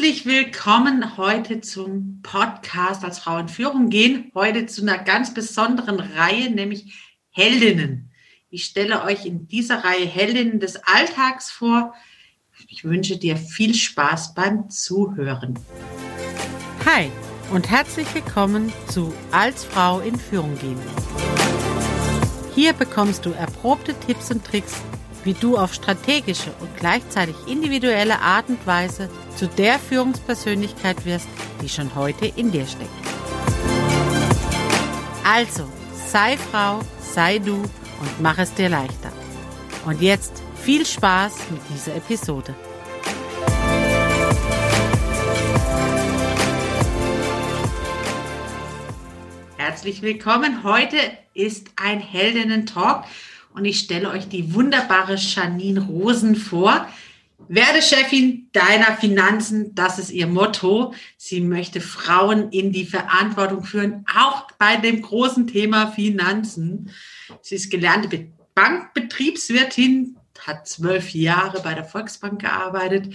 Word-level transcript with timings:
Herzlich 0.00 0.24
willkommen 0.24 1.18
heute 1.18 1.60
zum 1.60 2.20
Podcast 2.22 3.04
als 3.04 3.18
Frau 3.18 3.36
in 3.36 3.50
Führung 3.50 3.90
gehen. 3.90 4.32
Heute 4.34 4.64
zu 4.64 4.80
einer 4.80 4.96
ganz 4.96 5.34
besonderen 5.34 6.00
Reihe, 6.00 6.50
nämlich 6.50 6.94
Heldinnen. 7.28 8.10
Ich 8.48 8.64
stelle 8.64 9.04
euch 9.04 9.26
in 9.26 9.46
dieser 9.46 9.84
Reihe 9.84 10.06
Heldinnen 10.06 10.58
des 10.58 10.76
Alltags 10.86 11.50
vor. 11.50 11.92
Ich 12.68 12.82
wünsche 12.82 13.18
dir 13.18 13.36
viel 13.36 13.74
Spaß 13.74 14.32
beim 14.32 14.70
Zuhören. 14.70 15.58
Hi 16.86 17.12
und 17.52 17.68
herzlich 17.68 18.06
willkommen 18.14 18.72
zu 18.88 19.12
Als 19.32 19.66
Frau 19.66 20.00
in 20.00 20.18
Führung 20.18 20.58
gehen. 20.58 20.80
Hier 22.54 22.72
bekommst 22.72 23.26
du 23.26 23.32
erprobte 23.32 23.92
Tipps 24.00 24.30
und 24.30 24.46
Tricks 24.46 24.80
wie 25.24 25.34
du 25.34 25.56
auf 25.56 25.74
strategische 25.74 26.50
und 26.60 26.76
gleichzeitig 26.76 27.34
individuelle 27.46 28.18
Art 28.20 28.48
und 28.48 28.66
Weise 28.66 29.08
zu 29.36 29.46
der 29.46 29.78
Führungspersönlichkeit 29.78 31.04
wirst, 31.04 31.28
die 31.62 31.68
schon 31.68 31.94
heute 31.94 32.26
in 32.36 32.50
dir 32.50 32.66
steckt. 32.66 32.90
Also, 35.24 35.64
sei 36.06 36.36
Frau, 36.36 36.80
sei 37.00 37.38
du 37.38 37.54
und 37.54 38.20
mach 38.20 38.38
es 38.38 38.54
dir 38.54 38.68
leichter. 38.68 39.12
Und 39.86 40.00
jetzt 40.00 40.42
viel 40.62 40.84
Spaß 40.84 41.32
mit 41.50 41.60
dieser 41.72 41.96
Episode. 41.96 42.54
Herzlich 49.56 50.02
willkommen. 50.02 50.64
Heute 50.64 50.96
ist 51.32 51.68
ein 51.76 52.00
Heldinnen-Talk 52.00 53.04
und 53.54 53.64
ich 53.64 53.78
stelle 53.78 54.10
euch 54.10 54.28
die 54.28 54.54
wunderbare 54.54 55.16
Janine 55.16 55.80
Rosen 55.80 56.36
vor. 56.36 56.88
Werde 57.48 57.82
Chefin 57.82 58.48
deiner 58.52 58.96
Finanzen, 58.96 59.74
das 59.74 59.98
ist 59.98 60.10
ihr 60.10 60.26
Motto. 60.26 60.94
Sie 61.16 61.40
möchte 61.40 61.80
Frauen 61.80 62.50
in 62.50 62.70
die 62.70 62.84
Verantwortung 62.84 63.64
führen, 63.64 64.04
auch 64.14 64.46
bei 64.52 64.76
dem 64.76 65.02
großen 65.02 65.46
Thema 65.46 65.88
Finanzen. 65.88 66.90
Sie 67.42 67.56
ist 67.56 67.70
gelernte 67.70 68.28
Bankbetriebswirtin, 68.54 70.16
hat 70.38 70.68
zwölf 70.68 71.10
Jahre 71.10 71.60
bei 71.60 71.74
der 71.74 71.84
Volksbank 71.84 72.40
gearbeitet 72.40 73.14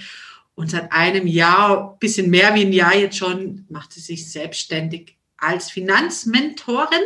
und 0.56 0.72
seit 0.72 0.92
einem 0.92 1.28
Jahr, 1.28 1.98
bisschen 2.00 2.30
mehr 2.30 2.56
wie 2.56 2.66
ein 2.66 2.74
Jahr 2.74 2.96
jetzt 2.96 3.18
schon, 3.18 3.66
macht 3.70 3.94
sie 3.94 4.00
sich 4.00 4.32
selbstständig 4.32 5.18
als 5.38 5.70
Finanzmentorin 5.70 7.02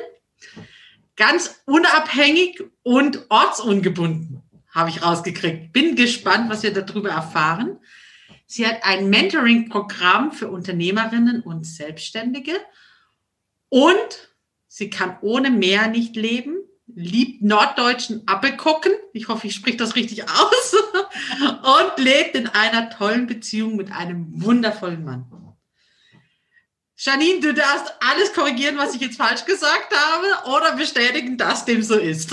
ganz 1.19 1.61
unabhängig 1.65 2.63
und 2.81 3.25
ortsungebunden, 3.29 4.41
habe 4.71 4.89
ich 4.89 5.03
rausgekriegt. 5.03 5.73
Bin 5.73 5.95
gespannt, 5.95 6.49
was 6.49 6.63
wir 6.63 6.73
darüber 6.73 7.09
erfahren. 7.09 7.77
Sie 8.47 8.65
hat 8.65 8.79
ein 8.83 9.09
Mentoring-Programm 9.09 10.31
für 10.31 10.49
Unternehmerinnen 10.49 11.41
und 11.41 11.67
Selbstständige 11.67 12.53
und 13.67 14.29
sie 14.67 14.89
kann 14.89 15.17
ohne 15.21 15.51
Meer 15.51 15.89
nicht 15.89 16.15
leben, 16.15 16.55
liebt 16.87 17.43
norddeutschen 17.43 18.23
Appelgucken, 18.25 18.93
ich 19.13 19.27
hoffe, 19.27 19.47
ich 19.47 19.55
spreche 19.55 19.77
das 19.77 19.95
richtig 19.95 20.23
aus, 20.23 20.73
und 21.39 22.03
lebt 22.03 22.35
in 22.35 22.47
einer 22.47 22.89
tollen 22.89 23.27
Beziehung 23.27 23.75
mit 23.75 23.91
einem 23.91 24.41
wundervollen 24.43 25.03
Mann. 25.03 25.48
Janine, 27.01 27.39
du 27.39 27.53
darfst 27.53 27.93
alles 28.01 28.33
korrigieren, 28.33 28.77
was 28.77 28.93
ich 28.93 28.99
jetzt 28.99 29.15
falsch 29.15 29.45
gesagt 29.45 29.95
habe 29.95 30.57
oder 30.57 30.75
bestätigen, 30.75 31.37
dass 31.37 31.63
dem 31.63 31.81
so 31.81 31.95
ist. 31.95 32.31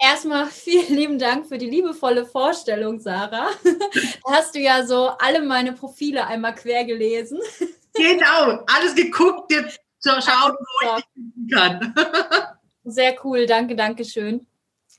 Erstmal 0.00 0.46
vielen 0.46 0.96
lieben 0.96 1.18
Dank 1.18 1.46
für 1.46 1.58
die 1.58 1.68
liebevolle 1.68 2.24
Vorstellung, 2.24 3.00
Sarah. 3.00 3.50
Da 3.62 4.32
hast 4.32 4.54
du 4.54 4.60
ja 4.60 4.86
so 4.86 5.08
alle 5.18 5.42
meine 5.42 5.74
Profile 5.74 6.26
einmal 6.26 6.54
quer 6.54 6.84
gelesen. 6.84 7.38
Genau, 7.92 8.64
alles 8.66 8.94
geguckt, 8.94 9.52
jetzt 9.52 9.78
zu 9.98 10.10
schauen, 10.22 10.54
wo 10.54 10.96
ich 10.96 11.04
dich 11.14 11.54
kann. 11.54 11.94
Sehr 12.84 13.14
cool, 13.24 13.44
danke, 13.44 13.76
danke 13.76 14.06
schön. 14.06 14.46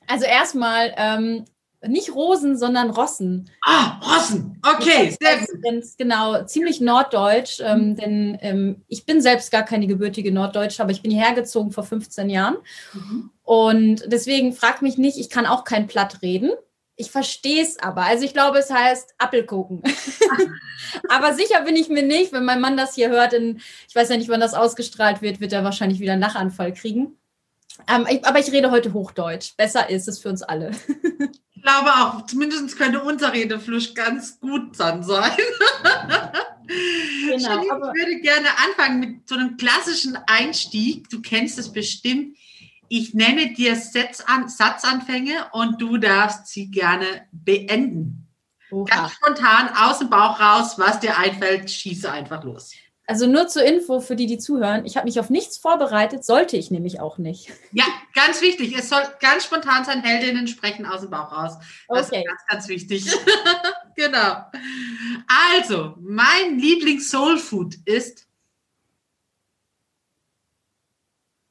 Also 0.06 0.24
erstmal, 0.24 0.94
ähm, 0.96 1.44
nicht 1.86 2.14
Rosen, 2.14 2.56
sondern 2.56 2.90
Rossen. 2.90 3.50
Ah, 3.64 4.00
Rossen. 4.00 4.60
Okay, 4.62 5.16
sehr 5.20 5.38
gut. 5.38 5.84
Genau, 5.96 6.44
ziemlich 6.44 6.80
norddeutsch, 6.80 7.60
ähm, 7.60 7.94
denn 7.94 8.38
ähm, 8.40 8.82
ich 8.88 9.06
bin 9.06 9.20
selbst 9.20 9.52
gar 9.52 9.62
keine 9.62 9.86
gebürtige 9.86 10.32
Norddeutsche, 10.32 10.82
aber 10.82 10.90
ich 10.90 11.02
bin 11.02 11.10
hierher 11.10 11.34
gezogen 11.34 11.70
vor 11.70 11.84
15 11.84 12.30
Jahren. 12.30 12.56
Mhm. 12.92 13.30
Und 13.42 14.04
deswegen 14.06 14.52
fragt 14.52 14.82
mich 14.82 14.98
nicht, 14.98 15.18
ich 15.18 15.30
kann 15.30 15.46
auch 15.46 15.64
kein 15.64 15.86
Platt 15.86 16.20
reden. 16.22 16.50
Ich 16.96 17.12
verstehe 17.12 17.62
es 17.62 17.78
aber. 17.78 18.02
Also 18.02 18.24
ich 18.24 18.32
glaube, 18.32 18.58
es 18.58 18.70
heißt 18.70 19.14
Appelkuchen. 19.18 19.82
aber 21.08 21.32
sicher 21.34 21.62
bin 21.62 21.76
ich 21.76 21.88
mir 21.88 22.02
nicht, 22.02 22.32
wenn 22.32 22.44
mein 22.44 22.60
Mann 22.60 22.76
das 22.76 22.96
hier 22.96 23.08
hört, 23.08 23.32
in, 23.32 23.60
ich 23.88 23.94
weiß 23.94 24.08
ja 24.08 24.16
nicht, 24.16 24.28
wann 24.28 24.40
das 24.40 24.54
ausgestrahlt 24.54 25.22
wird, 25.22 25.40
wird 25.40 25.52
er 25.52 25.62
wahrscheinlich 25.62 26.00
wieder 26.00 26.14
einen 26.14 26.22
Lachanfall 26.22 26.72
kriegen. 26.72 27.16
Ähm, 27.86 28.06
ich, 28.10 28.24
aber 28.26 28.38
ich 28.38 28.50
rede 28.52 28.70
heute 28.70 28.92
Hochdeutsch. 28.92 29.56
Besser 29.56 29.88
ist 29.88 30.08
es 30.08 30.18
für 30.18 30.28
uns 30.28 30.42
alle. 30.42 30.72
Ich 31.54 31.62
glaube 31.62 31.90
auch, 31.90 32.26
zumindest 32.26 32.78
könnte 32.78 33.02
unser 33.02 33.32
Redefluss 33.32 33.94
ganz 33.94 34.38
gut 34.40 34.78
dann 34.78 35.02
sein. 35.02 35.32
Genau, 36.68 37.62
ich 37.62 37.70
würde 37.70 38.20
gerne 38.20 38.48
anfangen 38.66 39.00
mit 39.00 39.28
so 39.28 39.36
einem 39.36 39.56
klassischen 39.56 40.18
Einstieg. 40.26 41.08
Du 41.08 41.22
kennst 41.22 41.58
es 41.58 41.72
bestimmt. 41.72 42.36
Ich 42.88 43.14
nenne 43.14 43.54
dir 43.54 43.76
Satzan 43.76 44.48
Satzanfänge 44.48 45.46
und 45.52 45.80
du 45.80 45.96
darfst 45.96 46.48
sie 46.48 46.70
gerne 46.70 47.26
beenden. 47.32 48.28
Oha. 48.70 48.84
Ganz 48.84 49.12
spontan 49.12 49.70
aus 49.76 49.98
dem 49.98 50.10
Bauch 50.10 50.38
raus, 50.40 50.78
was 50.78 51.00
dir 51.00 51.16
einfällt, 51.16 51.70
schieße 51.70 52.10
einfach 52.10 52.44
los. 52.44 52.72
Also 53.08 53.26
nur 53.26 53.48
zur 53.48 53.64
Info 53.64 53.98
für 54.00 54.14
die, 54.16 54.26
die 54.26 54.36
zuhören. 54.36 54.84
Ich 54.84 54.98
habe 54.98 55.06
mich 55.06 55.18
auf 55.18 55.30
nichts 55.30 55.56
vorbereitet, 55.56 56.26
sollte 56.26 56.58
ich 56.58 56.70
nämlich 56.70 57.00
auch 57.00 57.16
nicht. 57.16 57.50
Ja, 57.72 57.86
ganz 58.12 58.42
wichtig. 58.42 58.76
Es 58.76 58.90
soll 58.90 59.00
ganz 59.18 59.44
spontan 59.44 59.86
sein, 59.86 60.02
Heldinnen 60.02 60.46
sprechen 60.46 60.84
aus 60.84 61.00
dem 61.00 61.08
Bauch 61.08 61.32
raus. 61.32 61.54
Das 61.88 62.08
okay. 62.08 62.18
ist 62.18 62.26
ganz, 62.26 62.42
ganz 62.46 62.68
wichtig. 62.68 63.10
genau. 63.96 64.44
Also, 65.56 65.94
mein 66.00 66.58
Lieblings-Soul-Food 66.58 67.76
ist 67.86 68.28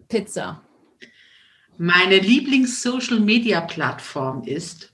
Pizza. 0.07 0.62
Meine 1.79 2.19
Lieblings-Social-Media-Plattform 2.19 4.44
ist 4.44 4.94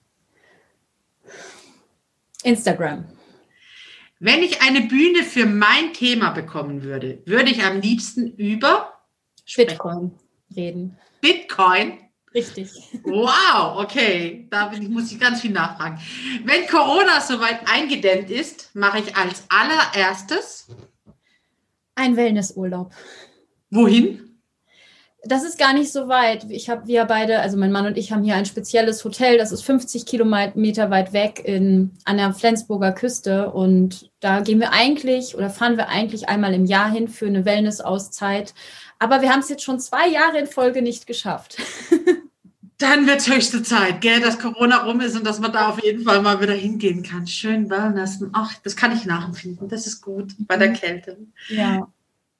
Instagram. 2.43 3.12
Wenn 4.23 4.41
ich 4.41 4.61
eine 4.61 4.79
Bühne 4.79 5.23
für 5.23 5.45
mein 5.45 5.91
Thema 5.91 6.29
bekommen 6.29 6.83
würde, 6.83 7.21
würde 7.25 7.51
ich 7.51 7.61
am 7.61 7.81
liebsten 7.81 8.27
über 8.37 8.93
Bitcoin 9.53 10.13
reden. 10.55 10.97
Bitcoin? 11.19 11.99
Richtig. 12.33 12.71
Wow, 13.03 13.83
okay. 13.83 14.47
Da 14.49 14.71
muss 14.87 15.11
ich 15.11 15.19
ganz 15.19 15.41
viel 15.41 15.51
nachfragen. 15.51 15.99
Wenn 16.45 16.65
Corona 16.67 17.19
soweit 17.19 17.69
eingedämmt 17.69 18.29
ist, 18.29 18.73
mache 18.73 18.99
ich 18.99 19.13
als 19.17 19.43
allererstes 19.49 20.69
ein 21.95 22.15
Wellnessurlaub. 22.15 22.93
Wohin? 23.71 24.32
Das 25.25 25.43
ist 25.43 25.57
gar 25.57 25.73
nicht 25.73 25.91
so 25.91 26.09
weit. 26.09 26.45
Ich 26.49 26.69
habe, 26.69 26.85
wir 26.85 27.05
beide, 27.05 27.39
also 27.39 27.57
mein 27.57 27.71
Mann 27.71 27.85
und 27.85 27.97
ich 27.97 28.11
haben 28.11 28.23
hier 28.23 28.35
ein 28.35 28.45
spezielles 28.45 29.03
Hotel, 29.05 29.37
das 29.37 29.53
ist 29.53 29.63
50 29.63 30.05
Kilometer 30.05 30.89
weit 30.89 31.13
weg 31.13 31.41
in, 31.45 31.91
an 32.03 32.17
der 32.17 32.33
Flensburger 32.33 32.91
Küste. 32.91 33.49
Und 33.51 34.11
da 34.19 34.41
gehen 34.41 34.59
wir 34.59 34.73
eigentlich 34.73 35.35
oder 35.35 35.49
fahren 35.49 35.77
wir 35.77 35.87
eigentlich 35.87 36.27
einmal 36.27 36.53
im 36.53 36.65
Jahr 36.65 36.91
hin 36.91 37.07
für 37.07 37.27
eine 37.27 37.45
Wellness-Auszeit. 37.45 38.53
Aber 38.99 39.21
wir 39.21 39.31
haben 39.31 39.39
es 39.39 39.49
jetzt 39.49 39.63
schon 39.63 39.79
zwei 39.79 40.09
Jahre 40.09 40.39
in 40.39 40.47
Folge 40.47 40.81
nicht 40.81 41.07
geschafft. 41.07 41.57
Dann 42.77 43.07
wird 43.07 43.19
es 43.19 43.33
höchste 43.33 43.63
Zeit, 43.63 44.01
gell, 44.01 44.19
dass 44.19 44.39
Corona 44.39 44.83
rum 44.83 44.99
ist 44.99 45.15
und 45.15 45.25
dass 45.25 45.39
man 45.39 45.53
da 45.53 45.69
auf 45.69 45.81
jeden 45.81 46.03
Fall 46.03 46.21
mal 46.21 46.41
wieder 46.41 46.53
hingehen 46.53 47.01
kann. 47.01 47.27
Schön 47.27 47.69
Wellnessen. 47.69 48.31
Ach, 48.33 48.53
das 48.63 48.75
kann 48.75 48.91
ich 48.91 49.05
nachempfinden. 49.05 49.69
Das 49.69 49.87
ist 49.87 50.01
gut 50.01 50.33
bei 50.39 50.57
der 50.57 50.71
mhm. 50.71 50.73
Kälte. 50.73 51.17
Ja. 51.47 51.87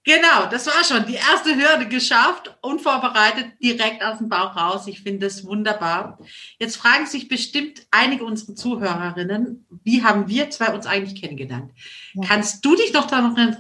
Genau, 0.06 0.48
das 0.52 0.68
war 0.68 0.84
schon 0.84 1.06
die 1.06 1.16
erste 1.16 1.56
Hürde 1.56 1.88
geschafft, 1.88 2.54
unvorbereitet, 2.62 3.54
direkt 3.62 4.04
aus 4.04 4.18
dem 4.18 4.28
Bauch 4.28 4.54
raus. 4.56 4.86
Ich 4.88 5.02
finde 5.02 5.28
das 5.28 5.46
wunderbar. 5.46 6.20
Jetzt 6.60 6.76
fragen 6.76 7.06
sich 7.06 7.30
bestimmt 7.30 7.88
einige 7.90 8.26
unserer 8.26 8.54
Zuhörerinnen, 8.54 9.66
wie 9.84 10.04
haben 10.04 10.28
wir 10.28 10.50
zwei 10.50 10.74
uns 10.74 10.86
eigentlich 10.88 11.22
kennengelernt? 11.22 11.72
Ja. 12.16 12.28
Kannst 12.28 12.66
du 12.66 12.76
dich 12.76 12.92
noch 12.92 13.08
daran 13.08 13.56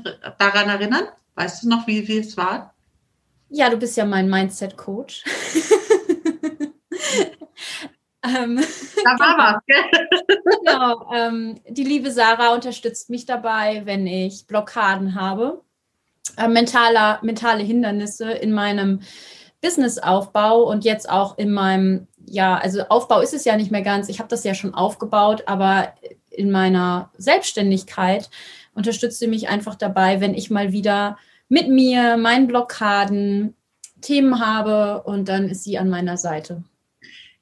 erinnern? 0.69 1.07
Weißt 1.35 1.63
du 1.63 1.69
noch, 1.69 1.87
wie, 1.87 2.05
wie 2.09 2.17
es 2.17 2.35
war? 2.35 2.73
Ja, 3.49 3.69
du 3.69 3.77
bist 3.77 3.95
ja 3.95 4.03
mein 4.03 4.29
Mindset-Coach. 4.29 5.23
ähm, 8.23 8.61
da 9.03 9.11
war 9.17 9.37
was, 9.37 9.61
gell? 9.65 9.85
genau. 10.59 11.09
Ähm, 11.13 11.61
die 11.69 11.85
liebe 11.85 12.11
Sarah 12.11 12.53
unterstützt 12.53 13.09
mich 13.09 13.25
dabei, 13.25 13.83
wenn 13.85 14.05
ich 14.07 14.45
Blockaden 14.45 15.15
habe 15.15 15.63
äh, 16.37 16.47
mentaler, 16.47 17.19
mentale 17.21 17.63
Hindernisse 17.63 18.31
in 18.31 18.51
meinem 18.51 19.01
Businessaufbau 19.61 20.63
und 20.63 20.83
jetzt 20.83 21.09
auch 21.09 21.37
in 21.37 21.51
meinem, 21.51 22.07
ja, 22.25 22.57
also 22.57 22.81
Aufbau 22.89 23.21
ist 23.21 23.33
es 23.33 23.45
ja 23.45 23.55
nicht 23.55 23.71
mehr 23.71 23.81
ganz, 23.81 24.09
ich 24.09 24.19
habe 24.19 24.29
das 24.29 24.43
ja 24.43 24.53
schon 24.53 24.73
aufgebaut, 24.73 25.43
aber 25.45 25.93
in 26.29 26.51
meiner 26.51 27.11
Selbstständigkeit 27.17 28.29
unterstützt 28.73 29.19
sie 29.19 29.27
mich 29.27 29.47
einfach 29.47 29.75
dabei, 29.75 30.19
wenn 30.19 30.33
ich 30.33 30.49
mal 30.49 30.71
wieder 30.71 31.17
mit 31.47 31.69
mir, 31.69 32.17
meinen 32.17 32.47
Blockaden, 32.47 33.55
Themen 34.01 34.45
habe 34.45 35.03
und 35.03 35.29
dann 35.29 35.47
ist 35.47 35.63
sie 35.63 35.77
an 35.77 35.89
meiner 35.89 36.17
Seite. 36.17 36.63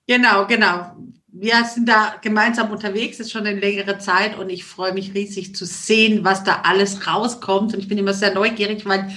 Genau, 0.07 0.45
genau. 0.45 0.91
Wir 1.33 1.63
sind 1.63 1.88
da 1.88 2.16
gemeinsam 2.22 2.72
unterwegs, 2.72 3.19
ist 3.19 3.31
schon 3.31 3.48
eine 3.48 3.57
längere 3.57 3.98
Zeit 4.00 4.38
und 4.38 4.50
ich 4.50 4.66
freue 4.66 4.94
mich 4.94 5.13
riesig 5.13 5.56
zu 5.56 5.66
sehen, 5.66 6.25
was 6.25 6.44
da 6.44 6.63
alles 6.63 7.07
rauskommt. 7.07 7.74
Und 7.74 7.80
ich 7.80 7.88
bin 7.88 7.98
immer 7.98 8.13
sehr 8.13 8.33
neugierig, 8.33 8.86
weil 8.86 9.10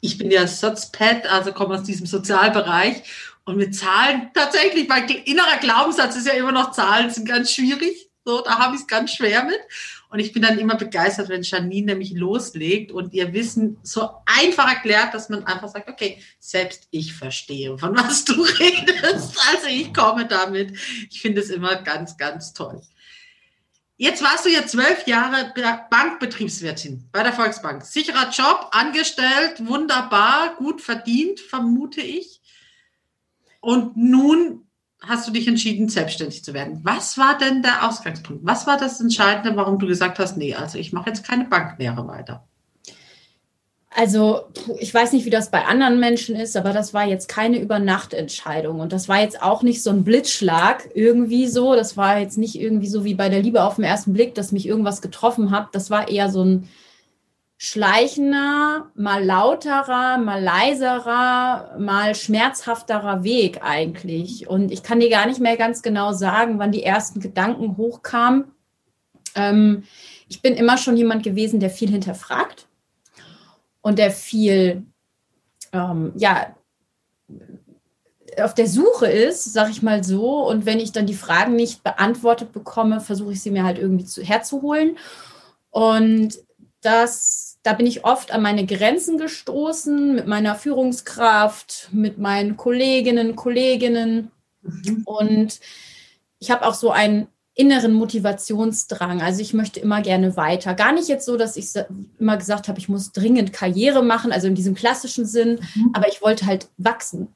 ich 0.00 0.18
bin 0.18 0.32
ja 0.32 0.48
Sozpad, 0.48 1.26
also 1.26 1.52
komme 1.52 1.76
aus 1.76 1.84
diesem 1.84 2.06
Sozialbereich 2.06 3.04
und 3.44 3.56
mit 3.56 3.74
Zahlen 3.74 4.30
tatsächlich, 4.34 4.88
mein 4.88 5.08
innerer 5.08 5.58
Glaubenssatz 5.60 6.16
ist 6.16 6.26
ja 6.26 6.32
immer 6.32 6.52
noch 6.52 6.72
Zahlen 6.72 7.10
sind 7.10 7.28
ganz 7.28 7.52
schwierig. 7.52 8.10
So, 8.24 8.42
da 8.42 8.58
habe 8.58 8.74
ich 8.74 8.82
es 8.82 8.86
ganz 8.86 9.12
schwer 9.12 9.44
mit. 9.44 9.60
Und 10.10 10.18
ich 10.18 10.32
bin 10.32 10.42
dann 10.42 10.58
immer 10.58 10.74
begeistert, 10.74 11.28
wenn 11.28 11.42
Janine 11.42 11.92
nämlich 11.92 12.12
loslegt 12.12 12.90
und 12.90 13.14
ihr 13.14 13.32
Wissen 13.32 13.78
so 13.84 14.10
einfach 14.26 14.68
erklärt, 14.68 15.14
dass 15.14 15.28
man 15.28 15.44
einfach 15.44 15.68
sagt, 15.68 15.88
okay, 15.88 16.20
selbst 16.40 16.88
ich 16.90 17.14
verstehe, 17.14 17.78
von 17.78 17.96
was 17.96 18.24
du 18.24 18.42
redest. 18.58 19.38
Also 19.52 19.68
ich 19.68 19.94
komme 19.94 20.26
damit. 20.26 20.76
Ich 21.10 21.20
finde 21.20 21.40
es 21.40 21.50
immer 21.50 21.76
ganz, 21.76 22.16
ganz 22.16 22.52
toll. 22.52 22.82
Jetzt 23.96 24.22
warst 24.22 24.46
du 24.46 24.48
ja 24.48 24.66
zwölf 24.66 25.06
Jahre 25.06 25.52
Bankbetriebswirtin 25.90 27.08
bei 27.12 27.22
der 27.22 27.34
Volksbank. 27.34 27.84
Sicherer 27.84 28.30
Job, 28.30 28.70
angestellt, 28.72 29.64
wunderbar, 29.64 30.56
gut 30.56 30.80
verdient, 30.80 31.38
vermute 31.38 32.00
ich. 32.00 32.40
Und 33.60 33.96
nun 33.96 34.66
hast 35.00 35.26
du 35.26 35.32
dich 35.32 35.48
entschieden, 35.48 35.88
selbstständig 35.88 36.44
zu 36.44 36.52
werden. 36.54 36.80
Was 36.82 37.16
war 37.16 37.38
denn 37.38 37.62
der 37.62 37.88
Ausgangspunkt? 37.88 38.44
Was 38.44 38.66
war 38.66 38.76
das 38.76 39.00
Entscheidende, 39.00 39.56
warum 39.56 39.78
du 39.78 39.86
gesagt 39.86 40.18
hast, 40.18 40.36
nee, 40.36 40.54
also 40.54 40.78
ich 40.78 40.92
mache 40.92 41.10
jetzt 41.10 41.24
keine 41.24 41.44
Banklehre 41.44 42.06
weiter? 42.06 42.44
Also 43.92 44.42
ich 44.78 44.94
weiß 44.94 45.12
nicht, 45.12 45.24
wie 45.24 45.30
das 45.30 45.50
bei 45.50 45.64
anderen 45.64 45.98
Menschen 45.98 46.36
ist, 46.36 46.56
aber 46.56 46.72
das 46.72 46.94
war 46.94 47.06
jetzt 47.06 47.28
keine 47.28 47.58
Übernachtentscheidung 47.58 48.78
und 48.78 48.92
das 48.92 49.08
war 49.08 49.20
jetzt 49.20 49.42
auch 49.42 49.62
nicht 49.62 49.82
so 49.82 49.90
ein 49.90 50.04
Blitzschlag 50.04 50.88
irgendwie 50.94 51.48
so. 51.48 51.74
Das 51.74 51.96
war 51.96 52.18
jetzt 52.18 52.38
nicht 52.38 52.54
irgendwie 52.54 52.86
so 52.86 53.04
wie 53.04 53.14
bei 53.14 53.28
der 53.28 53.42
Liebe 53.42 53.64
auf 53.64 53.76
den 53.76 53.84
ersten 53.84 54.12
Blick, 54.12 54.36
dass 54.36 54.52
mich 54.52 54.66
irgendwas 54.66 55.02
getroffen 55.02 55.50
hat. 55.50 55.68
Das 55.72 55.90
war 55.90 56.08
eher 56.08 56.30
so 56.30 56.44
ein 56.44 56.68
schleichender, 57.62 58.90
mal 58.94 59.22
lauterer, 59.22 60.16
mal 60.16 60.42
leiserer, 60.42 61.76
mal 61.78 62.14
schmerzhafterer 62.14 63.22
Weg 63.22 63.62
eigentlich. 63.62 64.48
Und 64.48 64.72
ich 64.72 64.82
kann 64.82 64.98
dir 64.98 65.10
gar 65.10 65.26
nicht 65.26 65.40
mehr 65.40 65.58
ganz 65.58 65.82
genau 65.82 66.14
sagen, 66.14 66.58
wann 66.58 66.72
die 66.72 66.82
ersten 66.82 67.20
Gedanken 67.20 67.76
hochkamen. 67.76 68.46
Ähm, 69.34 69.82
ich 70.26 70.40
bin 70.40 70.54
immer 70.54 70.78
schon 70.78 70.96
jemand 70.96 71.22
gewesen, 71.22 71.60
der 71.60 71.68
viel 71.68 71.90
hinterfragt 71.90 72.66
und 73.82 73.98
der 73.98 74.10
viel, 74.10 74.86
ähm, 75.74 76.12
ja, 76.16 76.56
auf 78.42 78.54
der 78.54 78.68
Suche 78.68 79.06
ist, 79.06 79.52
sag 79.52 79.68
ich 79.68 79.82
mal 79.82 80.02
so. 80.02 80.48
Und 80.48 80.64
wenn 80.64 80.80
ich 80.80 80.92
dann 80.92 81.04
die 81.04 81.12
Fragen 81.12 81.56
nicht 81.56 81.84
beantwortet 81.84 82.52
bekomme, 82.52 83.02
versuche 83.02 83.32
ich 83.32 83.42
sie 83.42 83.50
mir 83.50 83.64
halt 83.64 83.76
irgendwie 83.76 84.06
zu, 84.06 84.22
herzuholen. 84.22 84.96
Und 85.68 86.38
das 86.80 87.49
da 87.70 87.76
bin 87.76 87.86
ich 87.86 88.04
oft 88.04 88.32
an 88.32 88.42
meine 88.42 88.66
Grenzen 88.66 89.16
gestoßen 89.16 90.16
mit 90.16 90.26
meiner 90.26 90.56
Führungskraft, 90.56 91.88
mit 91.92 92.18
meinen 92.18 92.56
Kolleginnen, 92.56 93.36
Kolleginnen. 93.36 94.32
Mhm. 94.62 95.02
Und 95.04 95.60
ich 96.40 96.50
habe 96.50 96.66
auch 96.66 96.74
so 96.74 96.90
einen 96.90 97.28
inneren 97.54 97.92
Motivationsdrang. 97.92 99.22
Also 99.22 99.40
ich 99.40 99.54
möchte 99.54 99.78
immer 99.78 100.02
gerne 100.02 100.36
weiter. 100.36 100.74
Gar 100.74 100.90
nicht 100.94 101.06
jetzt 101.06 101.26
so, 101.26 101.36
dass 101.36 101.56
ich 101.56 101.68
immer 102.18 102.36
gesagt 102.38 102.66
habe, 102.66 102.80
ich 102.80 102.88
muss 102.88 103.12
dringend 103.12 103.52
Karriere 103.52 104.02
machen, 104.02 104.32
also 104.32 104.48
in 104.48 104.56
diesem 104.56 104.74
klassischen 104.74 105.24
Sinn, 105.24 105.60
mhm. 105.76 105.90
aber 105.92 106.08
ich 106.08 106.22
wollte 106.22 106.46
halt 106.46 106.66
wachsen. 106.76 107.28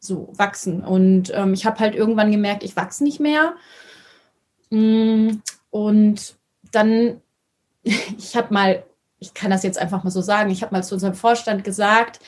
So 0.00 0.34
wachsen. 0.36 0.84
Und 0.84 1.32
ähm, 1.34 1.54
ich 1.54 1.64
habe 1.64 1.78
halt 1.78 1.94
irgendwann 1.94 2.30
gemerkt, 2.30 2.62
ich 2.62 2.76
wachse 2.76 3.04
nicht 3.04 3.20
mehr. 3.20 3.54
Mm, 4.68 5.38
und 5.70 6.36
dann, 6.72 7.22
ich 7.82 8.36
habe 8.36 8.52
mal 8.52 8.84
ich 9.18 9.34
kann 9.34 9.50
das 9.50 9.62
jetzt 9.62 9.78
einfach 9.78 10.04
mal 10.04 10.10
so 10.10 10.20
sagen, 10.20 10.50
ich 10.50 10.62
habe 10.62 10.74
mal 10.74 10.84
zu 10.84 10.94
unserem 10.94 11.14
Vorstand 11.14 11.64
gesagt, 11.64 12.20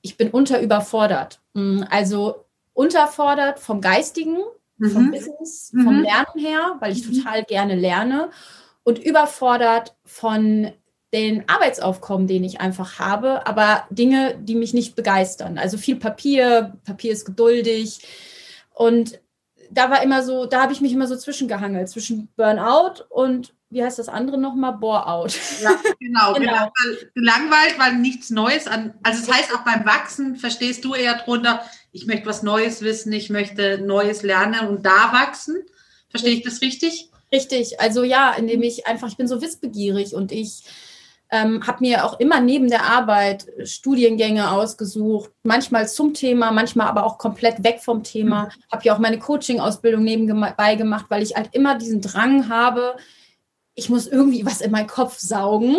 ich 0.00 0.16
bin 0.16 0.30
unterüberfordert. 0.30 1.40
Mm, 1.54 1.82
also 1.90 2.44
unterfordert 2.72 3.58
vom 3.58 3.80
Geistigen, 3.80 4.38
mhm. 4.78 4.90
vom 4.90 5.10
Business, 5.10 5.72
mhm. 5.72 5.84
vom 5.84 6.00
Lernen 6.00 6.38
her, 6.38 6.76
weil 6.80 6.92
ich 6.92 7.06
mhm. 7.06 7.14
total 7.14 7.44
gerne 7.44 7.74
lerne 7.74 8.30
und 8.84 8.98
überfordert 8.98 9.96
von 10.04 10.72
den 11.12 11.48
Arbeitsaufkommen, 11.48 12.26
den 12.26 12.44
ich 12.44 12.60
einfach 12.60 12.98
habe, 12.98 13.46
aber 13.46 13.86
Dinge, 13.90 14.38
die 14.40 14.54
mich 14.54 14.74
nicht 14.74 14.94
begeistern. 14.94 15.58
Also 15.58 15.78
viel 15.78 15.96
Papier, 15.96 16.76
Papier 16.84 17.12
ist 17.12 17.24
geduldig 17.24 18.00
und 18.74 19.18
da 19.70 19.90
war 19.90 20.02
immer 20.02 20.22
so, 20.22 20.46
da 20.46 20.62
habe 20.62 20.72
ich 20.72 20.80
mich 20.80 20.92
immer 20.92 21.06
so 21.06 21.16
zwischengehangelt, 21.16 21.88
zwischen 21.88 22.28
Burnout 22.36 23.04
und 23.08 23.54
wie 23.70 23.82
heißt 23.82 23.98
das 23.98 24.08
andere 24.08 24.38
nochmal? 24.38 24.72
Bore-out. 24.72 25.38
Ja, 25.62 25.78
genau, 26.00 26.32
genau. 26.34 26.34
genau. 26.34 26.70
Gelangweilt, 27.14 27.78
weil 27.78 27.96
nichts 27.96 28.30
Neues 28.30 28.66
an. 28.66 28.94
Also, 29.02 29.26
das 29.26 29.36
heißt, 29.36 29.54
auch 29.54 29.64
beim 29.64 29.84
Wachsen 29.84 30.36
verstehst 30.36 30.84
du 30.84 30.94
eher 30.94 31.16
drunter, 31.18 31.62
ich 31.92 32.06
möchte 32.06 32.26
was 32.26 32.42
Neues 32.42 32.82
wissen, 32.82 33.12
ich 33.12 33.30
möchte 33.30 33.78
Neues 33.78 34.22
lernen 34.22 34.68
und 34.68 34.86
da 34.86 35.12
wachsen. 35.12 35.62
Verstehe 36.08 36.34
ich 36.34 36.42
das 36.42 36.62
richtig? 36.62 37.10
Richtig. 37.32 37.80
Also, 37.80 38.04
ja, 38.04 38.32
indem 38.32 38.62
ich 38.62 38.86
einfach, 38.86 39.08
ich 39.08 39.16
bin 39.16 39.28
so 39.28 39.42
wissbegierig 39.42 40.14
und 40.14 40.32
ich 40.32 40.64
ähm, 41.30 41.66
habe 41.66 41.78
mir 41.80 42.06
auch 42.06 42.18
immer 42.20 42.40
neben 42.40 42.68
der 42.68 42.84
Arbeit 42.84 43.46
Studiengänge 43.64 44.50
ausgesucht, 44.50 45.30
manchmal 45.42 45.86
zum 45.86 46.14
Thema, 46.14 46.52
manchmal 46.52 46.88
aber 46.88 47.04
auch 47.04 47.18
komplett 47.18 47.62
weg 47.64 47.80
vom 47.82 48.02
Thema. 48.02 48.44
Mhm. 48.44 48.62
Habe 48.72 48.84
ja 48.84 48.94
auch 48.94 48.98
meine 48.98 49.18
Coaching-Ausbildung 49.18 50.02
nebenbei 50.02 50.74
gemacht, 50.76 51.06
weil 51.10 51.22
ich 51.22 51.36
halt 51.36 51.50
immer 51.52 51.76
diesen 51.76 52.00
Drang 52.00 52.48
habe, 52.48 52.96
ich 53.78 53.88
muss 53.88 54.06
irgendwie 54.06 54.44
was 54.44 54.60
in 54.60 54.72
meinen 54.72 54.88
Kopf 54.88 55.18
saugen. 55.18 55.76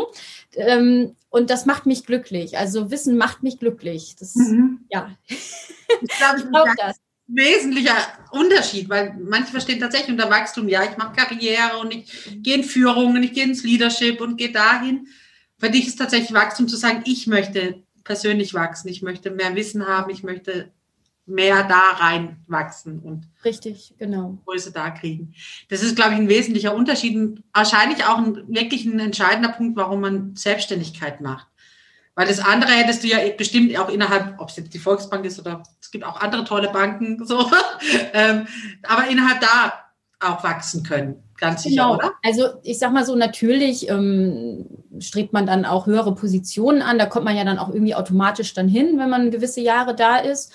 Ähm, 0.56 1.16
und 1.30 1.50
das 1.50 1.66
macht 1.66 1.86
mich 1.86 2.06
glücklich. 2.06 2.58
Also 2.58 2.90
Wissen 2.90 3.18
macht 3.18 3.44
mich 3.44 3.60
glücklich. 3.60 4.16
Das, 4.18 4.36
mhm. 4.36 4.86
ja. 4.90 5.12
Ich 5.28 6.18
glaube, 6.18 6.40
ich 6.40 6.50
brauche 6.50 6.74
das 6.78 6.98
wesentlicher 7.28 7.96
Unterschied, 8.32 8.90
weil 8.90 9.16
manche 9.20 9.52
verstehen 9.52 9.80
tatsächlich 9.80 10.12
unter 10.12 10.32
Wachstum, 10.32 10.68
ja, 10.68 10.84
ich 10.84 10.98
mache 10.98 11.16
Karriere 11.16 11.78
und 11.80 11.94
ich 11.94 12.42
gehe 12.42 12.56
in 12.56 12.64
Führung 12.64 13.14
und 13.14 13.22
ich 13.22 13.34
gehe 13.34 13.44
ins 13.44 13.64
Leadership 13.64 14.20
und 14.22 14.38
gehe 14.38 14.52
dahin. 14.52 15.08
Für 15.58 15.70
dich 15.70 15.88
ist 15.88 15.98
tatsächlich 15.98 16.34
Wachstum 16.34 16.68
zu 16.68 16.78
sagen, 16.78 17.04
ich 17.06 17.28
möchte 17.28 17.84
persönlich 18.04 18.56
wachsen, 18.56 18.88
ich 18.88 19.04
möchte 19.04 19.30
mehr 19.30 19.56
Wissen 19.56 19.88
haben, 19.88 20.10
ich 20.10 20.24
möchte 20.24 20.72
mehr 21.30 21.64
da 21.64 21.92
reinwachsen 21.98 23.00
und 23.00 23.28
richtig, 23.46 23.94
genau. 23.98 24.40
Größe 24.46 24.72
da 24.72 24.90
kriegen. 24.90 25.34
Das 25.70 25.84
ist, 25.84 25.96
glaube 25.96 26.14
ich, 26.14 26.20
ein 26.20 26.30
wesentlicher 26.30 26.74
Unterschied 26.74 27.16
und 27.16 27.44
wahrscheinlich 27.54 28.04
auch 28.06 28.18
ein, 28.18 28.36
wirklich 28.48 28.86
ein 28.86 29.00
entscheidender 29.00 29.50
Punkt, 29.50 29.78
warum 29.78 30.02
man 30.02 30.36
Selbstständigkeit 30.36 31.22
macht. 31.22 31.48
Weil 32.16 32.28
das 32.28 32.40
andere 32.40 32.72
hättest 32.72 33.04
du 33.04 33.08
ja 33.08 33.20
bestimmt 33.38 33.78
auch 33.80 33.90
innerhalb, 33.90 34.40
ob 34.40 34.50
es 34.50 34.58
jetzt 34.58 34.74
die 34.74 34.80
Volksbank 34.80 35.24
ist 35.24 35.40
oder 35.40 35.64
es 35.80 35.90
gibt 35.92 36.04
auch 36.04 36.20
andere 36.20 36.44
tolle 36.44 36.70
Banken, 36.70 37.26
so, 37.26 37.50
ähm, 38.14 38.46
aber 38.84 39.08
innerhalb 39.08 39.40
da 39.40 39.74
auch 40.20 40.44
wachsen 40.44 40.84
können. 40.84 41.24
Ganz 41.38 41.64
sicher, 41.64 41.84
genau. 41.84 41.96
oder? 41.96 42.12
Also 42.24 42.50
ich 42.64 42.78
sag 42.80 42.92
mal 42.92 43.06
so, 43.06 43.16
natürlich 43.16 43.88
ähm, 43.90 44.66
strebt 45.00 45.32
man 45.32 45.46
dann 45.46 45.64
auch 45.64 45.86
höhere 45.86 46.14
Positionen 46.14 46.82
an. 46.82 47.00
Da 47.00 47.06
kommt 47.06 47.24
man 47.24 47.38
ja 47.38 47.46
dann 47.46 47.58
auch 47.58 47.70
irgendwie 47.70 47.96
automatisch 47.96 48.54
dann 48.54 48.68
hin, 48.68 48.98
wenn 48.98 49.10
man 49.10 49.32
gewisse 49.32 49.62
Jahre 49.62 49.96
da 49.96 50.18
ist. 50.18 50.52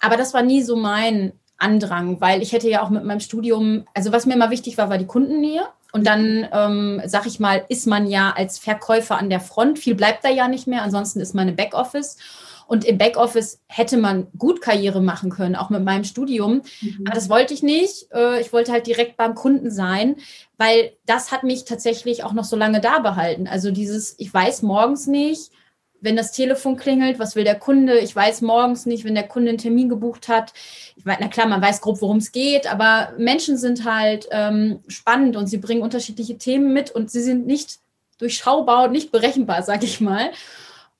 Aber 0.00 0.16
das 0.16 0.34
war 0.34 0.42
nie 0.42 0.62
so 0.62 0.76
mein 0.76 1.32
Andrang, 1.58 2.20
weil 2.20 2.42
ich 2.42 2.52
hätte 2.52 2.68
ja 2.68 2.82
auch 2.82 2.90
mit 2.90 3.04
meinem 3.04 3.20
Studium, 3.20 3.86
also 3.94 4.12
was 4.12 4.26
mir 4.26 4.34
immer 4.34 4.50
wichtig 4.50 4.76
war, 4.78 4.90
war 4.90 4.98
die 4.98 5.06
Kundennähe. 5.06 5.62
Und 5.92 6.06
dann, 6.06 6.46
ähm, 6.52 7.00
sag 7.06 7.26
ich 7.26 7.40
mal, 7.40 7.64
ist 7.68 7.86
man 7.86 8.06
ja 8.06 8.34
als 8.36 8.58
Verkäufer 8.58 9.16
an 9.16 9.30
der 9.30 9.40
Front. 9.40 9.78
Viel 9.78 9.94
bleibt 9.94 10.24
da 10.24 10.28
ja 10.28 10.48
nicht 10.48 10.66
mehr. 10.66 10.82
Ansonsten 10.82 11.20
ist 11.20 11.34
man 11.34 11.48
im 11.48 11.56
Backoffice. 11.56 12.18
Und 12.66 12.84
im 12.84 12.98
Backoffice 12.98 13.60
hätte 13.68 13.96
man 13.96 14.26
gut 14.36 14.60
Karriere 14.60 15.00
machen 15.00 15.30
können, 15.30 15.54
auch 15.54 15.70
mit 15.70 15.84
meinem 15.84 16.04
Studium. 16.04 16.62
Mhm. 16.80 17.04
Aber 17.06 17.14
das 17.14 17.30
wollte 17.30 17.54
ich 17.54 17.62
nicht. 17.62 18.12
Äh, 18.12 18.40
ich 18.40 18.52
wollte 18.52 18.72
halt 18.72 18.86
direkt 18.86 19.16
beim 19.16 19.34
Kunden 19.34 19.70
sein, 19.70 20.16
weil 20.58 20.92
das 21.06 21.30
hat 21.30 21.44
mich 21.44 21.64
tatsächlich 21.64 22.24
auch 22.24 22.32
noch 22.32 22.44
so 22.44 22.56
lange 22.56 22.80
da 22.80 22.98
behalten. 22.98 23.46
Also 23.46 23.70
dieses, 23.70 24.16
ich 24.18 24.34
weiß 24.34 24.62
morgens 24.62 25.06
nicht, 25.06 25.52
wenn 26.00 26.16
das 26.16 26.32
Telefon 26.32 26.76
klingelt, 26.76 27.18
was 27.18 27.36
will 27.36 27.44
der 27.44 27.58
Kunde? 27.58 27.98
Ich 27.98 28.14
weiß 28.14 28.42
morgens 28.42 28.86
nicht, 28.86 29.04
wenn 29.04 29.14
der 29.14 29.26
Kunde 29.26 29.50
einen 29.50 29.58
Termin 29.58 29.88
gebucht 29.88 30.28
hat. 30.28 30.52
Ich 30.96 31.04
weiß, 31.04 31.18
na 31.20 31.28
klar, 31.28 31.46
man 31.46 31.62
weiß 31.62 31.80
grob, 31.80 32.00
worum 32.00 32.18
es 32.18 32.32
geht, 32.32 32.70
aber 32.70 33.12
Menschen 33.18 33.56
sind 33.56 33.84
halt 33.84 34.28
ähm, 34.30 34.80
spannend 34.88 35.36
und 35.36 35.46
sie 35.46 35.58
bringen 35.58 35.82
unterschiedliche 35.82 36.38
Themen 36.38 36.72
mit 36.72 36.90
und 36.90 37.10
sie 37.10 37.22
sind 37.22 37.46
nicht 37.46 37.78
durchschaubar 38.18 38.84
und 38.84 38.92
nicht 38.92 39.12
berechenbar, 39.12 39.62
sag 39.62 39.82
ich 39.82 40.00
mal. 40.00 40.30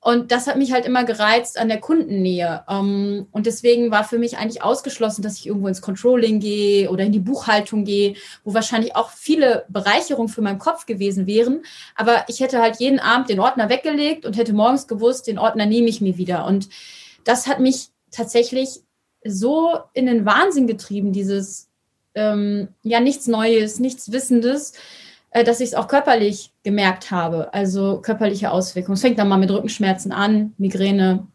Und 0.06 0.30
das 0.30 0.46
hat 0.46 0.56
mich 0.56 0.70
halt 0.70 0.86
immer 0.86 1.02
gereizt 1.02 1.58
an 1.58 1.66
der 1.66 1.80
Kundennähe. 1.80 2.62
Ähm, 2.68 3.26
und 3.32 3.44
deswegen 3.44 3.90
war 3.90 4.04
für 4.04 4.18
mich 4.18 4.38
eigentlich 4.38 4.62
ausgeschlossen, 4.62 5.20
dass 5.20 5.36
ich 5.36 5.48
irgendwo 5.48 5.66
ins 5.66 5.82
Controlling 5.82 6.38
gehe 6.38 6.88
oder 6.92 7.02
in 7.02 7.10
die 7.10 7.18
Buchhaltung 7.18 7.84
gehe, 7.84 8.14
wo 8.44 8.54
wahrscheinlich 8.54 8.94
auch 8.94 9.10
viele 9.10 9.64
Bereicherungen 9.68 10.28
für 10.28 10.42
meinen 10.42 10.60
Kopf 10.60 10.86
gewesen 10.86 11.26
wären. 11.26 11.64
Aber 11.96 12.24
ich 12.28 12.38
hätte 12.38 12.62
halt 12.62 12.76
jeden 12.76 13.00
Abend 13.00 13.30
den 13.30 13.40
Ordner 13.40 13.68
weggelegt 13.68 14.24
und 14.24 14.36
hätte 14.36 14.52
morgens 14.52 14.86
gewusst, 14.86 15.26
den 15.26 15.40
Ordner 15.40 15.66
nehme 15.66 15.88
ich 15.88 16.00
mir 16.00 16.16
wieder. 16.16 16.46
Und 16.46 16.68
das 17.24 17.48
hat 17.48 17.58
mich 17.58 17.88
tatsächlich 18.12 18.82
so 19.24 19.76
in 19.92 20.06
den 20.06 20.24
Wahnsinn 20.24 20.68
getrieben, 20.68 21.12
dieses 21.12 21.68
ähm, 22.14 22.68
ja 22.84 23.00
nichts 23.00 23.26
Neues, 23.26 23.80
nichts 23.80 24.12
Wissendes, 24.12 24.72
dass 25.44 25.60
ich 25.60 25.68
es 25.70 25.74
auch 25.74 25.88
körperlich 25.88 26.52
gemerkt 26.62 27.10
habe, 27.10 27.52
also 27.52 28.00
körperliche 28.00 28.50
Auswirkungen. 28.50 28.94
Es 28.94 29.02
fängt 29.02 29.18
dann 29.18 29.28
mal 29.28 29.36
mit 29.36 29.50
Rückenschmerzen 29.50 30.12
an, 30.12 30.54
Migräne. 30.58 31.26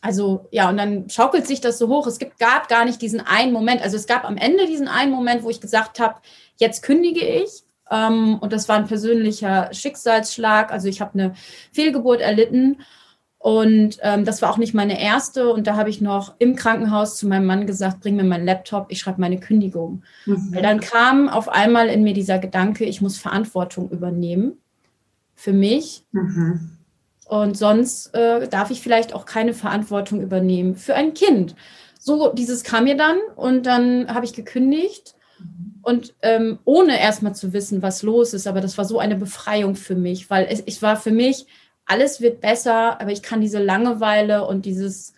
Also 0.00 0.48
ja, 0.50 0.68
und 0.68 0.76
dann 0.76 1.08
schaukelt 1.08 1.46
sich 1.46 1.60
das 1.60 1.78
so 1.78 1.88
hoch. 1.88 2.06
Es 2.06 2.18
gibt, 2.18 2.38
gab 2.38 2.68
gar 2.68 2.84
nicht 2.84 3.00
diesen 3.00 3.20
einen 3.20 3.52
Moment. 3.52 3.82
Also 3.82 3.96
es 3.96 4.06
gab 4.06 4.24
am 4.24 4.36
Ende 4.36 4.66
diesen 4.66 4.88
einen 4.88 5.12
Moment, 5.12 5.44
wo 5.44 5.50
ich 5.50 5.60
gesagt 5.60 6.00
habe, 6.00 6.16
jetzt 6.56 6.82
kündige 6.82 7.24
ich. 7.24 7.62
Ähm, 7.90 8.38
und 8.40 8.52
das 8.52 8.68
war 8.68 8.76
ein 8.76 8.86
persönlicher 8.86 9.72
Schicksalsschlag. 9.72 10.72
Also 10.72 10.88
ich 10.88 11.00
habe 11.00 11.14
eine 11.14 11.34
Fehlgeburt 11.72 12.20
erlitten 12.20 12.78
und 13.42 13.98
ähm, 14.02 14.24
das 14.24 14.40
war 14.40 14.52
auch 14.52 14.56
nicht 14.56 14.72
meine 14.72 15.02
erste. 15.02 15.52
Und 15.52 15.66
da 15.66 15.74
habe 15.74 15.90
ich 15.90 16.00
noch 16.00 16.36
im 16.38 16.54
Krankenhaus 16.54 17.16
zu 17.16 17.26
meinem 17.26 17.44
Mann 17.44 17.66
gesagt, 17.66 17.98
bring 17.98 18.14
mir 18.14 18.22
meinen 18.22 18.46
Laptop, 18.46 18.86
ich 18.88 19.00
schreibe 19.00 19.20
meine 19.20 19.40
Kündigung. 19.40 20.04
Mhm. 20.26 20.54
Weil 20.54 20.62
dann 20.62 20.78
kam 20.78 21.28
auf 21.28 21.48
einmal 21.48 21.88
in 21.88 22.04
mir 22.04 22.14
dieser 22.14 22.38
Gedanke, 22.38 22.84
ich 22.84 23.00
muss 23.00 23.18
Verantwortung 23.18 23.90
übernehmen 23.90 24.58
für 25.34 25.52
mich. 25.52 26.04
Mhm. 26.12 26.78
Und 27.26 27.58
sonst 27.58 28.14
äh, 28.14 28.46
darf 28.46 28.70
ich 28.70 28.80
vielleicht 28.80 29.12
auch 29.12 29.26
keine 29.26 29.54
Verantwortung 29.54 30.22
übernehmen 30.22 30.76
für 30.76 30.94
ein 30.94 31.12
Kind. 31.12 31.56
So, 31.98 32.32
dieses 32.32 32.62
kam 32.62 32.84
mir 32.84 32.96
dann 32.96 33.16
und 33.34 33.66
dann 33.66 34.06
habe 34.14 34.24
ich 34.24 34.34
gekündigt. 34.34 35.16
Und 35.82 36.14
ähm, 36.22 36.60
ohne 36.64 37.00
erstmal 37.00 37.34
zu 37.34 37.52
wissen, 37.52 37.82
was 37.82 38.04
los 38.04 38.34
ist, 38.34 38.46
aber 38.46 38.60
das 38.60 38.78
war 38.78 38.84
so 38.84 39.00
eine 39.00 39.16
Befreiung 39.16 39.74
für 39.74 39.96
mich, 39.96 40.30
weil 40.30 40.46
es, 40.48 40.60
es 40.60 40.80
war 40.80 40.96
für 40.96 41.10
mich, 41.10 41.46
alles 41.84 42.20
wird 42.20 42.40
besser, 42.40 43.00
aber 43.00 43.10
ich 43.10 43.22
kann 43.22 43.40
diese 43.40 43.62
Langeweile 43.62 44.46
und 44.46 44.64
dieses 44.66 45.14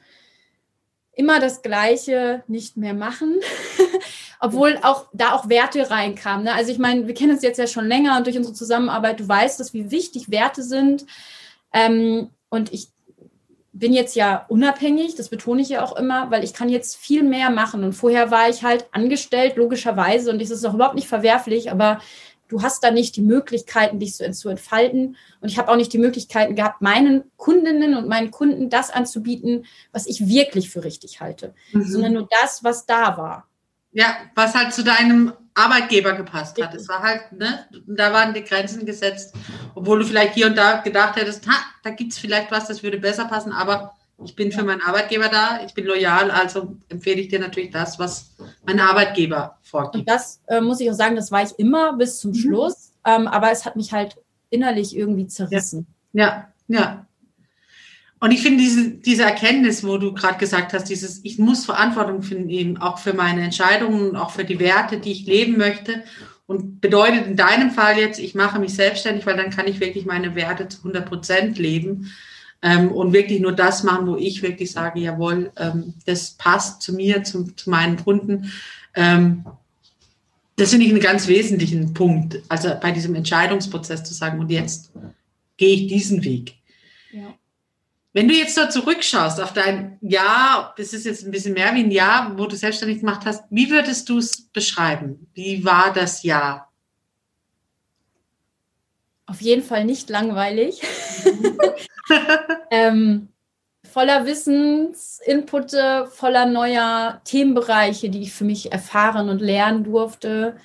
immer 1.12 1.38
das 1.38 1.62
Gleiche 1.62 2.42
nicht 2.48 2.76
mehr 2.76 2.94
machen. 2.94 3.40
Obwohl 4.40 4.78
auch 4.82 5.06
da 5.12 5.32
auch 5.32 5.48
Werte 5.48 5.90
reinkamen. 5.90 6.44
Ne? 6.44 6.54
Also 6.54 6.70
ich 6.70 6.78
meine, 6.78 7.06
wir 7.06 7.14
kennen 7.14 7.32
uns 7.32 7.42
jetzt 7.42 7.58
ja 7.58 7.66
schon 7.66 7.86
länger 7.86 8.16
und 8.16 8.26
durch 8.26 8.36
unsere 8.36 8.54
Zusammenarbeit, 8.54 9.20
du 9.20 9.28
weißt, 9.28 9.58
dass 9.58 9.72
wie 9.72 9.90
wichtig 9.90 10.30
Werte 10.30 10.62
sind. 10.62 11.06
Ähm, 11.72 12.30
und 12.50 12.72
ich 12.72 12.88
bin 13.72 13.92
jetzt 13.92 14.14
ja 14.14 14.44
unabhängig, 14.48 15.16
das 15.16 15.28
betone 15.28 15.60
ich 15.60 15.70
ja 15.70 15.82
auch 15.82 15.96
immer, 15.96 16.30
weil 16.30 16.44
ich 16.44 16.52
kann 16.52 16.68
jetzt 16.68 16.96
viel 16.96 17.22
mehr 17.22 17.50
machen. 17.50 17.82
Und 17.82 17.92
vorher 17.92 18.30
war 18.30 18.48
ich 18.48 18.62
halt 18.62 18.86
angestellt, 18.92 19.56
logischerweise, 19.56 20.30
und 20.30 20.40
das 20.40 20.50
ist 20.50 20.64
auch 20.64 20.74
überhaupt 20.74 20.94
nicht 20.94 21.08
verwerflich, 21.08 21.70
aber 21.70 22.00
du 22.54 22.62
hast 22.62 22.84
da 22.84 22.92
nicht 22.92 23.16
die 23.16 23.20
Möglichkeiten, 23.20 23.98
dich 23.98 24.16
so 24.16 24.30
zu 24.30 24.48
entfalten. 24.48 25.16
Und 25.40 25.48
ich 25.48 25.58
habe 25.58 25.72
auch 25.72 25.76
nicht 25.76 25.92
die 25.92 25.98
Möglichkeiten 25.98 26.54
gehabt, 26.54 26.82
meinen 26.82 27.24
Kundinnen 27.36 27.96
und 27.96 28.06
meinen 28.06 28.30
Kunden 28.30 28.70
das 28.70 28.90
anzubieten, 28.90 29.66
was 29.90 30.06
ich 30.06 30.28
wirklich 30.28 30.70
für 30.70 30.84
richtig 30.84 31.20
halte, 31.20 31.52
mhm. 31.72 31.82
sondern 31.82 32.12
nur 32.12 32.28
das, 32.40 32.62
was 32.62 32.86
da 32.86 33.16
war. 33.16 33.48
Ja, 33.90 34.16
was 34.36 34.54
halt 34.54 34.72
zu 34.72 34.84
deinem 34.84 35.32
Arbeitgeber 35.54 36.12
gepasst 36.12 36.62
hat. 36.62 36.74
Es 36.74 36.88
war 36.88 37.02
halt, 37.02 37.32
ne, 37.32 37.66
da 37.88 38.12
waren 38.12 38.34
die 38.34 38.44
Grenzen 38.44 38.86
gesetzt, 38.86 39.34
obwohl 39.74 39.98
du 39.98 40.04
vielleicht 40.04 40.34
hier 40.34 40.46
und 40.46 40.56
da 40.56 40.76
gedacht 40.76 41.16
hättest, 41.16 41.48
ha, 41.48 41.56
da 41.82 41.90
gibt 41.90 42.12
es 42.12 42.18
vielleicht 42.18 42.52
was, 42.52 42.68
das 42.68 42.84
würde 42.84 42.98
besser 42.98 43.24
passen, 43.24 43.50
aber 43.52 43.94
ich 44.24 44.34
bin 44.36 44.52
für 44.52 44.64
meinen 44.64 44.80
Arbeitgeber 44.80 45.28
da, 45.28 45.60
ich 45.64 45.74
bin 45.74 45.86
loyal, 45.86 46.30
also 46.30 46.76
empfehle 46.88 47.20
ich 47.20 47.28
dir 47.28 47.38
natürlich 47.38 47.70
das, 47.70 47.98
was 47.98 48.34
mein 48.66 48.80
Arbeitgeber 48.80 49.58
vorgibt. 49.62 49.96
Und 49.96 50.08
das 50.08 50.40
äh, 50.46 50.60
muss 50.60 50.80
ich 50.80 50.90
auch 50.90 50.94
sagen, 50.94 51.16
das 51.16 51.30
war 51.30 51.42
ich 51.42 51.58
immer 51.58 51.96
bis 51.96 52.18
zum 52.18 52.30
mhm. 52.30 52.36
Schluss, 52.36 52.92
ähm, 53.04 53.26
aber 53.28 53.50
es 53.50 53.64
hat 53.64 53.76
mich 53.76 53.92
halt 53.92 54.16
innerlich 54.50 54.96
irgendwie 54.96 55.26
zerrissen. 55.26 55.86
Ja, 56.12 56.48
ja. 56.68 56.80
ja. 56.80 57.06
Und 58.20 58.30
ich 58.30 58.42
finde 58.42 58.62
diese, 58.62 58.90
diese 58.92 59.24
Erkenntnis, 59.24 59.84
wo 59.84 59.98
du 59.98 60.14
gerade 60.14 60.38
gesagt 60.38 60.72
hast, 60.72 60.84
dieses, 60.84 61.22
ich 61.24 61.38
muss 61.38 61.66
Verantwortung 61.66 62.22
finden, 62.22 62.48
eben 62.48 62.78
auch 62.78 62.98
für 62.98 63.12
meine 63.12 63.42
Entscheidungen, 63.42 64.16
auch 64.16 64.30
für 64.30 64.44
die 64.44 64.58
Werte, 64.58 64.98
die 64.98 65.12
ich 65.12 65.26
leben 65.26 65.58
möchte. 65.58 66.04
Und 66.46 66.80
bedeutet 66.80 67.26
in 67.26 67.36
deinem 67.36 67.70
Fall 67.70 67.98
jetzt, 67.98 68.18
ich 68.18 68.34
mache 68.34 68.58
mich 68.58 68.74
selbstständig, 68.74 69.26
weil 69.26 69.36
dann 69.36 69.50
kann 69.50 69.66
ich 69.66 69.80
wirklich 69.80 70.06
meine 70.06 70.34
Werte 70.34 70.68
zu 70.68 70.78
100 70.78 71.06
Prozent 71.06 71.58
leben 71.58 72.10
ähm, 72.64 72.90
und 72.90 73.12
wirklich 73.12 73.40
nur 73.40 73.52
das 73.52 73.84
machen, 73.84 74.06
wo 74.06 74.16
ich 74.16 74.42
wirklich 74.42 74.72
sage, 74.72 74.98
jawohl, 74.98 75.52
ähm, 75.56 75.92
das 76.06 76.30
passt 76.30 76.80
zu 76.80 76.94
mir, 76.94 77.22
zu, 77.22 77.44
zu 77.54 77.68
meinen 77.68 78.02
Kunden. 78.02 78.50
Ähm, 78.94 79.44
das 80.56 80.70
finde 80.70 80.86
ich 80.86 80.92
einen 80.92 81.02
ganz 81.02 81.28
wesentlichen 81.28 81.92
Punkt, 81.92 82.40
also 82.48 82.70
bei 82.80 82.90
diesem 82.90 83.14
Entscheidungsprozess 83.14 84.02
zu 84.02 84.14
sagen, 84.14 84.38
und 84.40 84.50
jetzt 84.50 84.92
gehe 85.58 85.74
ich 85.74 85.88
diesen 85.88 86.24
Weg. 86.24 86.54
Ja. 87.12 87.34
Wenn 88.14 88.28
du 88.28 88.34
jetzt 88.34 88.54
so 88.54 88.66
zurückschaust 88.66 89.40
auf 89.40 89.52
dein 89.52 89.98
Jahr, 90.00 90.72
das 90.78 90.94
ist 90.94 91.04
jetzt 91.04 91.24
ein 91.24 91.32
bisschen 91.32 91.52
mehr 91.52 91.74
wie 91.74 91.80
ein 91.80 91.90
Jahr, 91.90 92.38
wo 92.38 92.46
du 92.46 92.56
selbstständig 92.56 93.00
gemacht 93.00 93.26
hast, 93.26 93.44
wie 93.50 93.68
würdest 93.68 94.08
du 94.08 94.18
es 94.18 94.40
beschreiben? 94.40 95.26
Wie 95.34 95.64
war 95.64 95.92
das 95.92 96.22
Jahr? 96.22 96.72
Auf 99.26 99.40
jeden 99.40 99.62
Fall 99.62 99.84
nicht 99.84 100.10
langweilig. 100.10 100.82
ähm, 102.70 103.28
voller 103.90 104.26
Wissensinputte, 104.26 106.08
voller 106.10 106.46
neuer 106.46 107.20
Themenbereiche, 107.24 108.10
die 108.10 108.22
ich 108.22 108.32
für 108.32 108.44
mich 108.44 108.72
erfahren 108.72 109.28
und 109.28 109.40
lernen 109.40 109.84
durfte. 109.84 110.56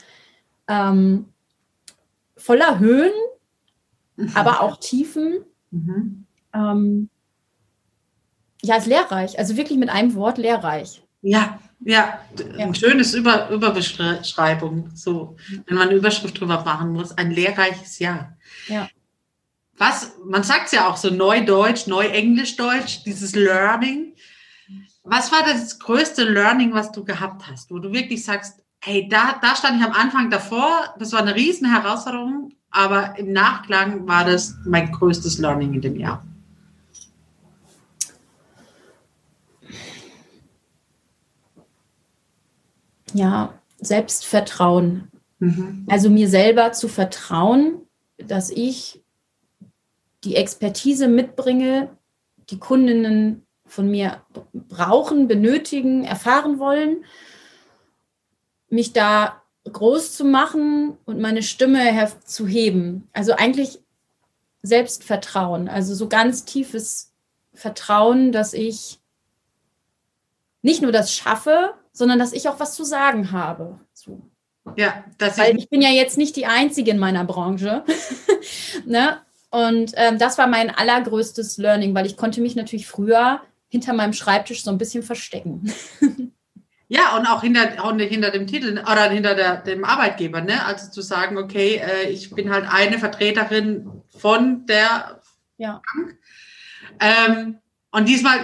Ähm, 0.67 1.31
voller 2.35 2.79
Höhen, 2.79 3.13
mhm. 4.15 4.31
aber 4.35 4.61
auch 4.61 4.77
Tiefen. 4.77 5.45
Mhm. 5.71 6.25
Ähm, 6.53 7.09
ja, 8.61 8.75
ist 8.75 8.87
lehrreich. 8.87 9.39
Also 9.39 9.55
wirklich 9.57 9.77
mit 9.77 9.89
einem 9.89 10.15
Wort 10.15 10.37
lehrreich. 10.37 11.03
Ja, 11.21 11.59
ja, 11.81 12.19
ein 12.57 12.75
schönes 12.75 13.13
Über 13.13 13.49
Überbeschreibung. 13.49 14.89
So, 14.93 15.37
wenn 15.65 15.77
man 15.77 15.89
eine 15.89 15.97
Überschrift 15.97 16.39
drüber 16.39 16.63
machen 16.63 16.91
muss, 16.91 17.17
ein 17.17 17.31
lehrreiches 17.31 17.99
Jahr. 17.99 18.37
Ja. 18.67 18.89
Was, 19.77 20.13
man 20.25 20.43
sagt 20.43 20.67
es 20.67 20.71
ja 20.73 20.89
auch 20.89 20.97
so 20.97 21.09
Neudeutsch, 21.09 21.87
Neuenglischdeutsch, 21.87 23.05
dieses 23.05 23.33
Learning. 23.33 24.13
Was 25.03 25.31
war 25.31 25.43
das 25.43 25.79
größte 25.79 26.23
Learning, 26.25 26.73
was 26.73 26.91
du 26.91 27.05
gehabt 27.05 27.47
hast, 27.49 27.71
wo 27.71 27.79
du 27.79 27.93
wirklich 27.93 28.23
sagst, 28.25 28.59
hey, 28.81 29.07
da, 29.09 29.39
da 29.41 29.55
stand 29.55 29.79
ich 29.79 29.85
am 29.85 29.93
Anfang 29.93 30.29
davor, 30.29 30.93
das 30.99 31.13
war 31.13 31.21
eine 31.21 31.35
riesen 31.35 31.71
Herausforderung, 31.71 32.53
aber 32.71 33.17
im 33.17 33.31
Nachklang 33.31 34.07
war 34.07 34.25
das 34.25 34.55
mein 34.65 34.91
größtes 34.91 35.37
Learning 35.37 35.73
in 35.73 35.81
dem 35.81 35.95
Jahr. 35.97 36.25
Ja, 43.13 43.53
Selbstvertrauen. 43.79 45.09
Mhm. 45.39 45.85
Also 45.89 46.09
mir 46.09 46.27
selber 46.27 46.71
zu 46.71 46.87
vertrauen, 46.87 47.81
dass 48.17 48.49
ich 48.49 49.01
die 50.23 50.35
Expertise 50.35 51.07
mitbringe, 51.07 51.89
die 52.49 52.59
Kundinnen 52.59 53.45
von 53.65 53.89
mir 53.89 54.21
brauchen, 54.53 55.27
benötigen, 55.27 56.03
erfahren 56.03 56.59
wollen, 56.59 57.05
mich 58.69 58.93
da 58.93 59.41
groß 59.71 60.15
zu 60.15 60.25
machen 60.25 60.97
und 61.05 61.19
meine 61.19 61.43
Stimme 61.43 61.79
herzuheben. 61.79 63.07
Also 63.13 63.33
eigentlich 63.33 63.79
Selbstvertrauen, 64.61 65.69
also 65.69 65.95
so 65.95 66.09
ganz 66.09 66.45
tiefes 66.45 67.13
Vertrauen, 67.53 68.31
dass 68.31 68.53
ich 68.53 68.99
nicht 70.61 70.81
nur 70.81 70.91
das 70.91 71.13
schaffe, 71.13 71.73
sondern 71.99 72.17
dass 72.17 72.31
ich 72.31 72.47
auch 72.47 72.61
was 72.61 72.75
zu 72.75 72.85
sagen 72.85 73.33
habe. 73.33 73.77
So. 73.93 74.21
Ja, 74.77 75.03
das 75.17 75.37
Weil 75.37 75.57
ich 75.57 75.69
bin 75.69 75.81
ja 75.81 75.89
jetzt 75.89 76.17
nicht 76.17 76.37
die 76.37 76.45
Einzige 76.45 76.91
in 76.91 76.97
meiner 76.97 77.25
Branche. 77.25 77.83
ne? 78.85 79.17
Und 79.51 79.91
ähm, 79.95 80.17
das 80.17 80.37
war 80.37 80.47
mein 80.47 80.69
allergrößtes 80.69 81.57
Learning, 81.57 81.93
weil 81.93 82.05
ich 82.05 82.15
konnte 82.15 82.39
mich 82.39 82.55
natürlich 82.55 82.87
früher 82.87 83.41
hinter 83.67 83.91
meinem 83.91 84.13
Schreibtisch 84.13 84.63
so 84.63 84.71
ein 84.71 84.79
bisschen 84.79 85.03
verstecken. 85.03 85.71
Ja, 86.91 87.15
und 87.15 87.27
auch 87.27 87.43
hinter, 87.43 87.85
auch 87.85 87.95
hinter 87.95 88.31
dem 88.31 88.47
Titel 88.47 88.79
oder 88.79 89.11
hinter 89.11 89.35
der, 89.35 89.57
dem 89.57 89.83
Arbeitgeber, 89.83 90.41
ne? 90.41 90.65
Also 90.65 90.89
zu 90.89 91.03
sagen, 91.03 91.37
okay, 91.37 91.75
äh, 91.75 92.09
ich 92.09 92.31
bin 92.31 92.49
halt 92.49 92.65
eine 92.67 92.97
Vertreterin 92.97 94.01
von 94.17 94.65
der 94.65 95.21
ja. 95.57 95.83
Bank. 95.93 96.17
Ähm, 96.99 97.59
und 97.91 98.09
diesmal 98.09 98.39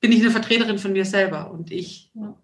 bin 0.00 0.12
ich 0.12 0.20
eine 0.20 0.30
Vertreterin 0.30 0.78
von 0.78 0.92
mir 0.92 1.06
selber 1.06 1.50
und 1.50 1.72
ich 1.72 2.10
ja. 2.12 2.36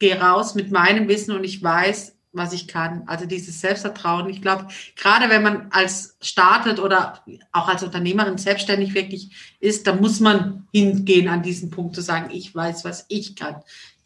Gehe 0.00 0.20
raus 0.20 0.56
mit 0.56 0.72
meinem 0.72 1.06
Wissen 1.06 1.32
und 1.36 1.44
ich 1.44 1.62
weiß, 1.62 2.16
was 2.32 2.52
ich 2.52 2.68
kann. 2.68 3.04
Also 3.06 3.26
dieses 3.26 3.60
Selbstvertrauen. 3.60 4.28
Ich 4.28 4.40
glaube, 4.40 4.68
gerade 4.96 5.28
wenn 5.30 5.42
man 5.42 5.68
als 5.70 6.16
startet 6.20 6.78
oder 6.78 7.22
auch 7.52 7.68
als 7.68 7.82
Unternehmerin 7.82 8.38
selbstständig 8.38 8.94
wirklich 8.94 9.56
ist, 9.60 9.86
dann 9.86 10.00
muss 10.00 10.20
man 10.20 10.66
hingehen 10.72 11.28
an 11.28 11.42
diesen 11.42 11.70
Punkt 11.70 11.94
zu 11.94 12.02
sagen, 12.02 12.30
ich 12.32 12.54
weiß, 12.54 12.84
was 12.84 13.04
ich 13.08 13.36
kann. 13.36 13.56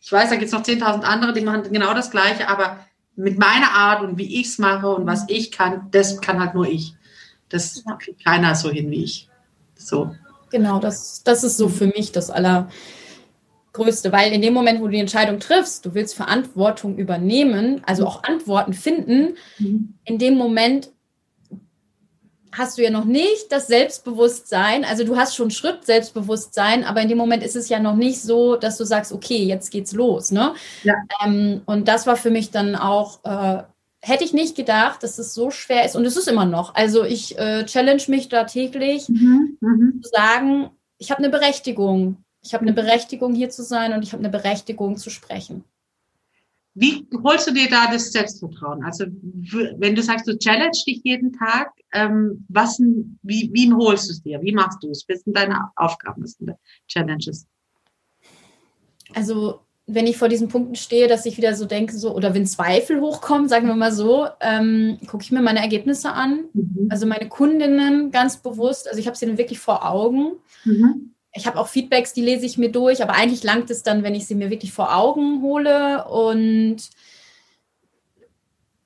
Ich 0.01 0.11
weiß, 0.11 0.31
da 0.31 0.37
gibt 0.37 0.47
es 0.47 0.53
noch 0.53 0.63
10.000 0.63 1.03
andere, 1.03 1.33
die 1.33 1.41
machen 1.41 1.73
genau 1.73 1.95
das 1.95 2.11
Gleiche, 2.11 2.49
aber 2.49 2.79
mit 3.17 3.39
meiner 3.39 3.73
Art 3.73 4.03
und 4.03 4.19
wie 4.19 4.41
ich 4.41 4.49
es 4.49 4.59
mache 4.59 4.89
und 4.89 5.07
was 5.07 5.25
ich 5.29 5.53
kann, 5.53 5.89
das 5.91 6.21
kann 6.21 6.41
halt 6.41 6.55
nur 6.55 6.67
ich. 6.67 6.95
Das 7.49 7.83
ja. 7.87 7.95
kriegt 7.97 8.25
keiner 8.25 8.55
so 8.55 8.71
hin 8.71 8.91
wie 8.91 9.05
ich. 9.05 9.29
So. 9.77 10.15
Genau, 10.51 10.79
das, 10.79 11.23
das 11.25 11.45
ist 11.45 11.57
so 11.57 11.69
für 11.69 11.87
mich 11.87 12.13
das 12.13 12.31
aller 12.31 12.69
Größte, 13.75 14.13
weil 14.13 14.33
in 14.33 14.41
dem 14.41 14.55
Moment, 14.55 14.81
wo 14.81 14.85
du 14.85 14.93
die 14.93 15.01
Entscheidung 15.01 15.41
triffst, 15.41 15.85
du 15.85 15.95
willst 15.95 16.15
Verantwortung 16.15 16.97
übernehmen, 16.97 17.83
also 17.85 18.07
auch 18.07 18.23
Antworten 18.23 18.73
finden, 18.73 19.37
mhm. 19.59 19.95
in 20.05 20.19
dem 20.19 20.37
Moment 20.37 20.91
hast 22.53 22.79
du 22.79 22.83
ja 22.83 22.91
noch 22.91 23.05
nicht 23.05 23.51
das 23.51 23.67
Selbstbewusstsein, 23.67 24.85
also 24.85 25.03
du 25.03 25.17
hast 25.17 25.35
schon 25.35 25.51
Schritt 25.51 25.85
Selbstbewusstsein, 25.85 26.85
aber 26.85 27.03
in 27.03 27.09
dem 27.09 27.19
Moment 27.19 27.43
ist 27.43 27.57
es 27.57 27.69
ja 27.69 27.81
noch 27.81 27.97
nicht 27.97 28.23
so, 28.23 28.55
dass 28.55 28.79
du 28.79 28.85
sagst, 28.85 29.13
okay, 29.13 29.45
jetzt 29.45 29.73
geht's 29.73 29.93
los. 29.93 30.31
Ne? 30.31 30.55
Ja. 30.85 30.95
Ähm, 31.25 31.63
und 31.67 31.89
das 31.89 32.07
war 32.07 32.15
für 32.15 32.31
mich 32.31 32.53
dann 32.53 32.77
auch, 32.77 33.25
äh, 33.25 33.65
hätte 34.03 34.23
ich 34.23 34.33
nicht 34.33 34.55
gedacht, 34.55 35.03
dass 35.03 35.19
es 35.19 35.35
so 35.35 35.51
schwer 35.51 35.85
ist 35.85 35.97
und 35.97 36.05
es 36.05 36.17
ist 36.17 36.29
immer 36.29 36.45
noch. 36.45 36.77
Also 36.77 37.03
ich 37.03 37.37
äh, 37.41 37.65
challenge 37.65 38.05
mich 38.07 38.29
da 38.29 38.45
täglich 38.45 39.09
mhm. 39.09 39.59
Mhm. 39.61 40.01
zu 40.01 40.11
sagen, 40.11 40.71
ich 40.99 41.11
habe 41.11 41.19
eine 41.19 41.31
Berechtigung 41.31 42.19
ich 42.45 42.53
habe 42.53 42.63
eine 42.63 42.75
Berechtigung, 42.75 43.35
hier 43.35 43.51
zu 43.51 43.63
sein 43.63 43.93
und 43.93 44.03
ich 44.03 44.13
habe 44.13 44.21
eine 44.23 44.31
Berechtigung 44.31 44.97
zu 44.97 45.11
sprechen. 45.11 45.65
Wie 46.75 47.07
holst 47.23 47.47
du 47.47 47.53
dir 47.53 47.71
da 47.71 47.91
das 47.91 48.11
Selbstvertrauen? 48.11 48.85
Also 48.85 49.07
wenn 49.79 49.95
du 49.95 50.03
sagst, 50.03 50.27
du 50.27 50.37
challenge 50.37 50.77
dich 50.87 51.01
jeden 51.05 51.33
Tag, 51.33 51.71
ähm, 51.93 52.45
was, 52.49 52.81
wie, 53.23 53.49
wie 53.53 53.73
holst 53.73 54.09
du 54.09 54.13
es 54.13 54.23
dir? 54.23 54.43
Wie 54.43 54.53
machst 54.53 54.83
du 54.83 54.91
es? 54.91 55.05
Was 55.09 55.21
sind 55.21 55.37
deine 55.37 55.71
Aufgaben? 55.77 56.25
Was 56.25 56.33
sind 56.33 56.49
deine 56.49 56.59
Challenges? 56.89 57.47
Also 59.15 59.61
wenn 59.87 60.07
ich 60.07 60.17
vor 60.17 60.29
diesen 60.29 60.49
Punkten 60.49 60.75
stehe, 60.75 61.07
dass 61.07 61.27
ich 61.27 61.37
wieder 61.37 61.55
so 61.55 61.65
denke, 61.67 61.97
so, 61.97 62.13
oder 62.15 62.35
wenn 62.35 62.47
Zweifel 62.47 63.01
hochkommen, 63.01 63.49
sagen 63.49 63.69
wir 63.69 63.77
mal 63.77 63.93
so, 63.93 64.27
ähm, 64.41 64.99
gucke 65.07 65.23
ich 65.23 65.31
mir 65.31 65.43
meine 65.43 65.61
Ergebnisse 65.61 66.13
an. 66.13 66.47
Mhm. 66.55 66.89
Also 66.91 67.07
meine 67.07 67.29
Kundinnen 67.29 68.11
ganz 68.11 68.39
bewusst, 68.39 68.89
also 68.89 68.99
ich 68.99 69.07
habe 69.07 69.17
sie 69.17 69.27
dann 69.27 69.39
wirklich 69.39 69.61
vor 69.61 69.89
Augen. 69.89 70.33
Mhm 70.65 71.14
ich 71.35 71.47
habe 71.47 71.59
auch 71.59 71.69
Feedbacks, 71.69 72.13
die 72.13 72.23
lese 72.23 72.47
ich 72.47 72.59
mir 72.59 72.71
durch, 72.71 73.03
aber 73.03 73.15
eigentlich 73.15 73.43
langt 73.43 73.69
es 73.69 73.83
dann, 73.83 74.05
wenn 74.05 74.15
ich 74.15 74.27
sie 74.27 74.37
mir 74.37 74.51
wirklich 74.51 74.73
vor 74.73 74.97
Augen 74.97 75.43
hole 75.43 76.05
und 76.07 76.77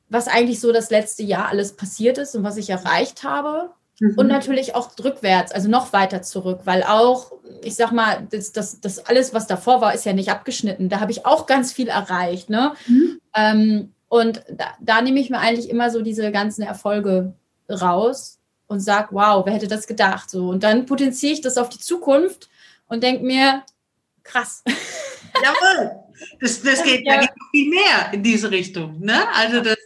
was 0.08 0.28
eigentlich 0.28 0.58
so 0.58 0.72
das 0.72 0.88
letzte 0.88 1.22
Jahr 1.22 1.48
alles 1.48 1.76
passiert 1.76 2.16
ist 2.16 2.34
und 2.34 2.44
was 2.44 2.56
ich 2.56 2.70
erreicht 2.70 3.22
habe. 3.22 3.70
Mhm. 4.00 4.14
Und 4.16 4.28
natürlich 4.28 4.74
auch 4.74 4.90
rückwärts, 5.04 5.52
also 5.52 5.68
noch 5.68 5.92
weiter 5.92 6.22
zurück, 6.22 6.60
weil 6.64 6.82
auch, 6.84 7.32
ich 7.62 7.74
sag 7.74 7.92
mal, 7.92 8.26
das, 8.30 8.52
das, 8.52 8.80
das 8.80 9.04
alles, 9.06 9.34
was 9.34 9.46
davor 9.46 9.82
war, 9.82 9.92
ist 9.92 10.06
ja 10.06 10.14
nicht 10.14 10.30
abgeschnitten. 10.30 10.88
Da 10.88 11.00
habe 11.00 11.12
ich 11.12 11.26
auch 11.26 11.44
ganz 11.44 11.72
viel 11.72 11.88
erreicht. 11.88 12.48
Ne? 12.48 12.72
Mhm. 12.86 13.20
Ähm, 13.34 13.92
und 14.08 14.42
da, 14.50 14.68
da 14.80 15.02
nehme 15.02 15.20
ich 15.20 15.28
mir 15.28 15.40
eigentlich 15.40 15.68
immer 15.68 15.90
so 15.90 16.00
diese 16.00 16.32
ganzen 16.32 16.62
Erfolge 16.62 17.34
raus 17.68 18.37
und 18.68 18.80
sage, 18.80 19.08
wow, 19.10 19.44
wer 19.44 19.54
hätte 19.54 19.66
das 19.66 19.86
gedacht? 19.86 20.30
So, 20.30 20.48
und 20.50 20.62
dann 20.62 20.86
potenziere 20.86 21.32
ich 21.32 21.40
das 21.40 21.58
auf 21.58 21.68
die 21.68 21.78
Zukunft 21.78 22.48
und 22.86 23.02
denke 23.02 23.24
mir, 23.24 23.64
krass. 24.22 24.62
Jawohl, 25.42 25.90
das, 26.40 26.62
das 26.62 26.82
geht, 26.82 27.06
ja. 27.06 27.14
da 27.14 27.20
geht 27.22 27.30
viel 27.50 27.70
mehr 27.70 28.12
in 28.12 28.22
diese 28.22 28.50
Richtung. 28.50 29.00
Ne? 29.00 29.26
Also 29.34 29.60
das, 29.60 29.76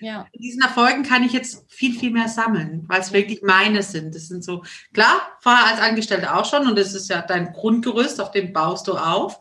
ja. 0.00 0.26
diesen 0.34 0.62
Erfolgen 0.62 1.04
kann 1.04 1.22
ich 1.22 1.32
jetzt 1.32 1.64
viel, 1.68 1.98
viel 1.98 2.10
mehr 2.10 2.28
sammeln, 2.28 2.84
weil 2.88 3.00
es 3.00 3.12
wirklich 3.12 3.42
meine 3.42 3.82
sind. 3.82 4.14
Das 4.14 4.28
sind 4.28 4.42
so, 4.44 4.62
klar, 4.92 5.20
vorher 5.40 5.66
als 5.66 5.80
Angestellte 5.80 6.34
auch 6.34 6.44
schon 6.44 6.66
und 6.66 6.76
das 6.76 6.94
ist 6.94 7.08
ja 7.08 7.22
dein 7.22 7.52
Grundgerüst, 7.52 8.20
auf 8.20 8.32
dem 8.32 8.52
baust 8.52 8.88
du 8.88 8.96
auf. 8.96 9.40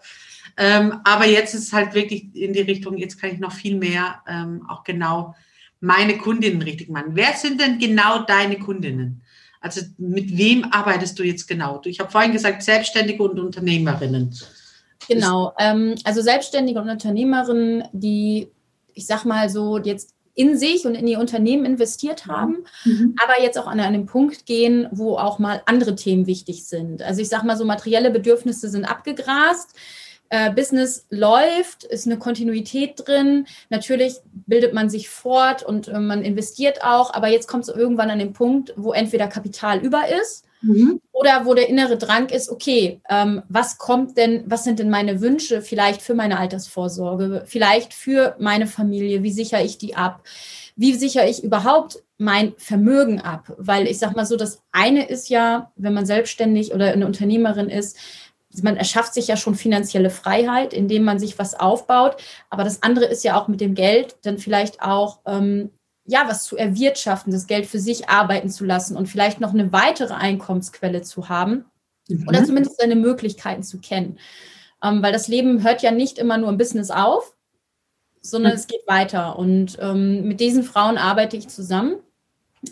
Ähm, 0.58 1.00
aber 1.06 1.26
jetzt 1.26 1.56
ist 1.56 1.68
es 1.68 1.74
halt 1.74 1.94
wirklich 1.94 2.36
in 2.36 2.54
die 2.54 2.62
Richtung, 2.62 2.98
jetzt 2.98 3.20
kann 3.20 3.32
ich 3.32 3.40
noch 3.40 3.54
viel 3.54 3.78
mehr 3.78 4.22
ähm, 4.28 4.66
auch 4.70 4.84
genau 4.84 5.34
meine 5.82 6.18
Kundinnen 6.18 6.62
richtig 6.62 6.90
machen. 6.90 7.12
Wer 7.14 7.34
sind 7.34 7.60
denn 7.60 7.80
genau 7.80 8.24
deine 8.24 8.58
Kundinnen? 8.58 9.22
Also 9.60 9.82
mit 9.98 10.38
wem 10.38 10.66
arbeitest 10.72 11.20
du 11.20 11.24
jetzt 11.24 11.48
genau? 11.48 11.82
Ich 11.86 12.00
habe 12.00 12.10
vorhin 12.10 12.32
gesagt, 12.32 12.64
Selbstständige 12.64 13.22
und 13.22 13.40
Unternehmerinnen. 13.40 14.34
Genau, 15.08 15.54
ähm, 15.60 15.96
also 16.04 16.22
Selbstständige 16.22 16.80
und 16.80 16.90
Unternehmerinnen, 16.90 17.84
die, 17.92 18.50
ich 18.94 19.06
sag 19.06 19.26
mal 19.26 19.50
so, 19.50 19.78
jetzt 19.78 20.14
in 20.34 20.58
sich 20.58 20.86
und 20.86 20.96
in 20.96 21.08
ihr 21.08 21.20
Unternehmen 21.20 21.66
investiert 21.66 22.26
haben, 22.28 22.64
mhm. 22.86 23.16
aber 23.22 23.44
jetzt 23.44 23.58
auch 23.58 23.68
an 23.68 23.80
einen 23.80 24.06
Punkt 24.06 24.46
gehen, 24.46 24.88
wo 24.92 25.18
auch 25.18 25.40
mal 25.40 25.62
andere 25.66 25.96
Themen 25.96 26.26
wichtig 26.26 26.66
sind. 26.66 27.02
Also 27.02 27.22
ich 27.22 27.30
sag 27.30 27.44
mal 27.44 27.58
so, 27.58 27.66
materielle 27.66 28.12
Bedürfnisse 28.12 28.70
sind 28.70 28.86
abgegrast 28.86 29.76
äh, 30.32 30.50
Business 30.50 31.06
läuft, 31.10 31.84
ist 31.84 32.08
eine 32.08 32.18
Kontinuität 32.18 32.94
drin. 33.06 33.48
Natürlich 33.70 34.16
bildet 34.32 34.74
man 34.74 34.90
sich 34.90 35.10
fort 35.10 35.62
und 35.62 35.90
äh, 35.90 36.00
man 36.00 36.24
investiert 36.24 36.84
auch, 36.84 37.14
aber 37.14 37.28
jetzt 37.28 37.50
kommt 37.50 37.68
es 37.68 37.76
irgendwann 37.76 38.10
an 38.10 38.20
den 38.20 38.32
Punkt, 38.32 38.74
wo 38.78 38.94
entweder 38.94 39.28
Kapital 39.28 39.80
über 39.80 40.04
ist 40.08 40.46
mhm. 40.62 41.02
oder 41.12 41.46
wo 41.46 41.54
der 41.54 41.68
innere 41.68 41.98
Drang 41.98 42.30
ist, 42.30 42.50
okay, 42.50 43.02
ähm, 43.10 43.42
was 43.50 43.78
kommt 43.78 44.18
denn, 44.18 44.46
was 44.46 44.64
sind 44.64 44.80
denn 44.80 44.90
meine 44.90 45.20
Wünsche 45.20 45.62
vielleicht 45.62 46.02
für 46.02 46.14
meine 46.14 46.40
Altersvorsorge, 46.40 47.44
vielleicht 47.46 47.94
für 47.94 48.38
meine 48.40 48.68
Familie, 48.68 49.24
wie 49.24 49.32
sichere 49.32 49.64
ich 49.64 49.78
die 49.78 49.96
ab? 49.96 50.24
Wie 50.78 50.94
sichere 50.94 51.30
ich 51.30 51.44
überhaupt 51.44 52.02
mein 52.18 52.54
Vermögen 52.56 53.20
ab? 53.20 53.54
Weil 53.58 53.86
ich 53.86 54.00
sage 54.00 54.16
mal 54.16 54.26
so, 54.26 54.38
das 54.38 54.62
eine 54.72 55.10
ist 55.10 55.28
ja, 55.28 55.74
wenn 55.76 55.94
man 55.94 56.06
selbstständig 56.06 56.74
oder 56.74 56.94
eine 56.94 57.06
Unternehmerin 57.06 57.70
ist, 57.70 57.98
man 58.62 58.78
erschafft 58.78 59.14
sich 59.14 59.28
ja 59.28 59.38
schon 59.38 59.56
finanzielle 59.56 60.10
Freiheit, 60.10 60.74
indem 60.74 61.04
man 61.04 61.20
sich 61.20 61.40
was 61.40 61.54
aufbaut. 61.54 62.18
Aber 62.50 62.64
das 62.64 62.84
andere 62.84 63.06
ist 63.06 63.24
ja 63.24 63.40
auch 63.40 63.48
mit 63.48 63.62
dem 63.62 63.76
Geld 63.76 64.16
dann 64.24 64.38
vielleicht 64.38 64.82
auch 64.82 65.20
ähm, 65.26 65.72
ja 66.06 66.28
was 66.28 66.44
zu 66.44 66.58
erwirtschaften, 66.58 67.32
das 67.32 67.48
Geld 67.48 67.66
für 67.66 67.80
sich 67.80 68.10
arbeiten 68.10 68.50
zu 68.50 68.66
lassen 68.66 68.98
und 68.98 69.08
vielleicht 69.08 69.40
noch 69.40 69.54
eine 69.54 69.72
weitere 69.72 70.14
Einkommensquelle 70.14 71.02
zu 71.02 71.30
haben 71.30 71.66
mhm. 72.10 72.28
oder 72.28 72.44
zumindest 72.44 72.80
seine 72.80 72.96
Möglichkeiten 72.96 73.64
zu 73.64 73.80
kennen. 73.80 74.20
Ähm, 74.84 75.02
weil 75.02 75.14
das 75.14 75.28
Leben 75.28 75.64
hört 75.64 75.82
ja 75.82 75.92
nicht 75.92 76.18
immer 76.18 76.38
nur 76.38 76.50
im 76.50 76.58
Business 76.58 76.92
auf, 76.92 77.36
sondern 78.22 78.54
mhm. 78.54 78.58
es 78.58 78.68
geht 78.68 78.88
weiter. 78.88 79.38
Und 79.38 79.78
ähm, 79.80 80.28
mit 80.28 80.40
diesen 80.40 80.64
Frauen 80.64 80.98
arbeite 80.98 81.38
ich 81.38 81.48
zusammen. 81.48 81.98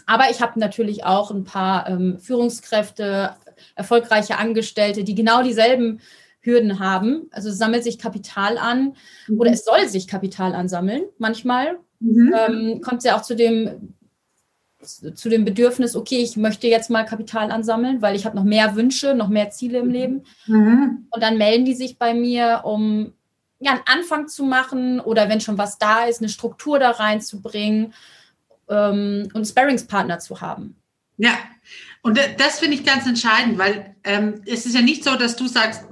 Aber 0.05 0.29
ich 0.29 0.41
habe 0.41 0.59
natürlich 0.59 1.03
auch 1.03 1.31
ein 1.31 1.43
paar 1.43 1.87
ähm, 1.89 2.19
Führungskräfte, 2.19 3.35
erfolgreiche 3.75 4.37
Angestellte, 4.37 5.03
die 5.03 5.15
genau 5.15 5.43
dieselben 5.43 5.99
Hürden 6.41 6.79
haben. 6.79 7.27
Also 7.31 7.51
sammelt 7.51 7.83
sich 7.83 7.99
Kapital 7.99 8.57
an 8.57 8.95
mhm. 9.27 9.39
oder 9.39 9.51
es 9.51 9.65
soll 9.65 9.87
sich 9.87 10.07
Kapital 10.07 10.55
ansammeln. 10.55 11.03
Manchmal 11.17 11.79
mhm. 11.99 12.33
ähm, 12.37 12.81
kommt 12.81 12.99
es 12.99 13.03
ja 13.05 13.17
auch 13.17 13.21
zu 13.21 13.35
dem 13.35 13.93
zu 14.81 15.27
dem 15.27 15.43
Bedürfnis, 15.43 15.93
okay, 15.95 16.19
ich 16.19 16.37
möchte 16.37 16.67
jetzt 16.67 16.89
mal 16.89 17.03
Kapital 17.03 17.51
ansammeln, 17.51 18.01
weil 18.01 18.15
ich 18.15 18.25
habe 18.25 18.37
noch 18.37 18.45
mehr 18.45 18.75
Wünsche, 18.75 19.13
noch 19.13 19.27
mehr 19.27 19.49
Ziele 19.49 19.79
im 19.79 19.87
mhm. 19.87 19.91
Leben. 19.91 20.23
Mhm. 20.47 21.07
Und 21.09 21.21
dann 21.21 21.37
melden 21.37 21.65
die 21.65 21.73
sich 21.73 21.97
bei 21.97 22.13
mir, 22.13 22.61
um 22.63 23.11
ja, 23.59 23.71
einen 23.71 23.81
Anfang 23.85 24.27
zu 24.29 24.45
machen 24.45 25.01
oder 25.01 25.27
wenn 25.27 25.41
schon 25.41 25.57
was 25.57 25.77
da 25.77 26.05
ist, 26.05 26.21
eine 26.21 26.29
Struktur 26.29 26.79
da 26.79 26.91
reinzubringen 26.91 27.93
ähm, 28.69 29.23
und 29.25 29.35
einen 29.35 29.45
Sparringspartner 29.45 30.19
zu 30.19 30.39
haben. 30.39 30.77
Ja, 31.19 31.37
und 32.01 32.17
das 32.37 32.59
finde 32.59 32.75
ich 32.75 32.85
ganz 32.85 33.05
entscheidend, 33.05 33.57
weil 33.57 33.95
ähm, 34.05 34.41
es 34.45 34.65
ist 34.65 34.73
ja 34.73 34.81
nicht 34.81 35.03
so, 35.03 35.15
dass 35.15 35.35
du 35.35 35.47
sagst, 35.47 35.83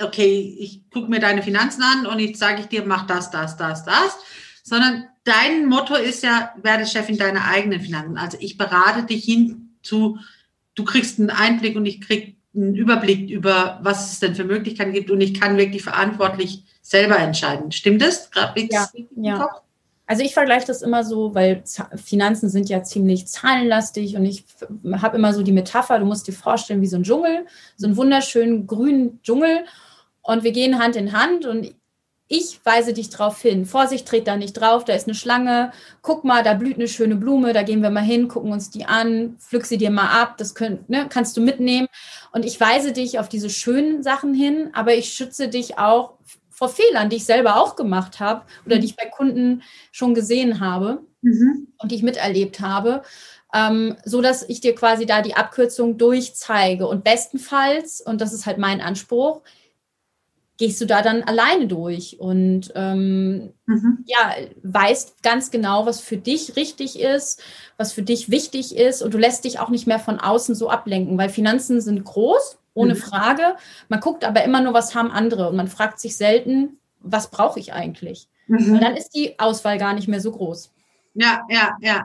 okay, 0.00 0.56
ich 0.58 0.88
gucke 0.90 1.10
mir 1.10 1.18
deine 1.18 1.42
Finanzen 1.42 1.82
an 1.82 2.06
und 2.06 2.20
jetzt 2.20 2.38
sage 2.38 2.60
ich 2.60 2.66
dir, 2.66 2.84
mach 2.86 3.06
das, 3.06 3.30
das, 3.30 3.56
das, 3.56 3.84
das, 3.84 4.16
sondern 4.62 5.08
dein 5.24 5.66
Motto 5.66 5.94
ist 5.96 6.22
ja, 6.22 6.54
werde 6.62 6.86
Chefin 6.86 7.18
deiner 7.18 7.46
eigenen 7.46 7.80
Finanzen. 7.80 8.16
Also 8.16 8.38
ich 8.40 8.56
berate 8.56 9.04
dich 9.04 9.24
hin 9.24 9.76
zu, 9.82 10.18
du 10.76 10.84
kriegst 10.84 11.18
einen 11.18 11.30
Einblick 11.30 11.74
und 11.74 11.86
ich 11.86 12.00
krieg 12.00 12.36
einen 12.54 12.76
Überblick 12.76 13.28
über, 13.28 13.80
was 13.82 14.12
es 14.12 14.20
denn 14.20 14.36
für 14.36 14.44
Möglichkeiten 14.44 14.92
gibt 14.92 15.10
und 15.10 15.20
ich 15.20 15.38
kann 15.38 15.56
wirklich 15.56 15.82
verantwortlich 15.82 16.62
selber 16.80 17.18
entscheiden. 17.18 17.72
Stimmt 17.72 18.02
das? 18.02 18.30
Ja, 18.72 18.88
ja. 19.16 19.48
Also 20.06 20.22
ich 20.22 20.34
vergleiche 20.34 20.66
das 20.66 20.82
immer 20.82 21.02
so, 21.02 21.34
weil 21.34 21.64
Finanzen 21.96 22.48
sind 22.48 22.68
ja 22.68 22.82
ziemlich 22.84 23.26
zahlenlastig 23.26 24.16
und 24.16 24.24
ich 24.24 24.44
habe 25.00 25.16
immer 25.16 25.34
so 25.34 25.42
die 25.42 25.52
Metapher, 25.52 25.98
du 25.98 26.04
musst 26.04 26.28
dir 26.28 26.32
vorstellen, 26.32 26.80
wie 26.80 26.86
so 26.86 26.96
ein 26.96 27.02
Dschungel, 27.02 27.46
so 27.76 27.86
einen 27.86 27.96
wunderschönen 27.96 28.68
grünen 28.68 29.20
Dschungel 29.22 29.64
und 30.22 30.44
wir 30.44 30.52
gehen 30.52 30.78
Hand 30.78 30.94
in 30.94 31.12
Hand 31.12 31.44
und 31.44 31.74
ich 32.28 32.58
weise 32.64 32.92
dich 32.92 33.10
drauf 33.10 33.40
hin. 33.40 33.66
Vorsicht, 33.66 34.06
tritt 34.08 34.26
da 34.26 34.36
nicht 34.36 34.54
drauf, 34.54 34.84
da 34.84 34.94
ist 34.94 35.06
eine 35.06 35.14
Schlange. 35.14 35.70
Guck 36.02 36.24
mal, 36.24 36.42
da 36.42 36.54
blüht 36.54 36.74
eine 36.74 36.88
schöne 36.88 37.14
Blume, 37.14 37.52
da 37.52 37.62
gehen 37.62 37.82
wir 37.82 37.90
mal 37.90 38.02
hin, 38.02 38.26
gucken 38.26 38.52
uns 38.52 38.70
die 38.70 38.84
an, 38.84 39.36
pflück 39.38 39.64
sie 39.64 39.78
dir 39.78 39.90
mal 39.90 40.08
ab, 40.08 40.36
das 40.36 40.56
könnt, 40.56 40.88
ne, 40.88 41.06
kannst 41.08 41.36
du 41.36 41.40
mitnehmen. 41.40 41.86
Und 42.32 42.44
ich 42.44 42.60
weise 42.60 42.92
dich 42.92 43.20
auf 43.20 43.28
diese 43.28 43.48
schönen 43.48 44.02
Sachen 44.02 44.34
hin, 44.34 44.70
aber 44.72 44.94
ich 44.94 45.12
schütze 45.12 45.48
dich 45.48 45.78
auch 45.78 46.15
vor 46.56 46.70
Fehlern, 46.70 47.10
die 47.10 47.16
ich 47.16 47.26
selber 47.26 47.56
auch 47.56 47.76
gemacht 47.76 48.18
habe 48.18 48.46
oder 48.64 48.78
die 48.78 48.86
ich 48.86 48.96
bei 48.96 49.04
Kunden 49.04 49.62
schon 49.92 50.14
gesehen 50.14 50.58
habe 50.58 51.02
mhm. 51.20 51.68
und 51.78 51.92
die 51.92 51.96
ich 51.96 52.02
miterlebt 52.02 52.60
habe, 52.60 53.02
ähm, 53.52 53.96
so 54.06 54.22
dass 54.22 54.42
ich 54.48 54.62
dir 54.62 54.74
quasi 54.74 55.04
da 55.04 55.20
die 55.20 55.36
Abkürzung 55.36 55.98
durchzeige. 55.98 56.88
Und 56.88 57.04
bestenfalls, 57.04 58.00
und 58.00 58.22
das 58.22 58.32
ist 58.32 58.46
halt 58.46 58.56
mein 58.56 58.80
Anspruch, 58.80 59.42
gehst 60.56 60.80
du 60.80 60.86
da 60.86 61.02
dann 61.02 61.22
alleine 61.24 61.66
durch 61.66 62.18
und 62.18 62.72
ähm, 62.74 63.52
mhm. 63.66 63.98
ja, 64.06 64.34
weißt 64.62 65.22
ganz 65.22 65.50
genau, 65.50 65.84
was 65.84 66.00
für 66.00 66.16
dich 66.16 66.56
richtig 66.56 66.98
ist, 66.98 67.42
was 67.76 67.92
für 67.92 68.00
dich 68.00 68.30
wichtig 68.30 68.74
ist 68.74 69.02
und 69.02 69.12
du 69.12 69.18
lässt 69.18 69.44
dich 69.44 69.58
auch 69.58 69.68
nicht 69.68 69.86
mehr 69.86 69.98
von 69.98 70.18
außen 70.18 70.54
so 70.54 70.70
ablenken, 70.70 71.18
weil 71.18 71.28
Finanzen 71.28 71.82
sind 71.82 72.02
groß, 72.02 72.56
ohne 72.76 72.94
mhm. 72.94 72.98
Frage. 72.98 73.56
Man 73.88 74.00
guckt 74.00 74.24
aber 74.24 74.44
immer 74.44 74.60
nur, 74.60 74.74
was 74.74 74.94
haben 74.94 75.10
andere 75.10 75.48
und 75.48 75.56
man 75.56 75.68
fragt 75.68 75.98
sich 75.98 76.16
selten, 76.16 76.78
was 77.00 77.30
brauche 77.30 77.58
ich 77.58 77.72
eigentlich? 77.72 78.28
Mhm. 78.46 78.74
Und 78.74 78.80
dann 78.80 78.96
ist 78.96 79.10
die 79.10 79.38
Auswahl 79.38 79.78
gar 79.78 79.94
nicht 79.94 80.08
mehr 80.08 80.20
so 80.20 80.30
groß. 80.30 80.72
Ja, 81.14 81.42
ja, 81.48 81.76
ja. 81.80 82.04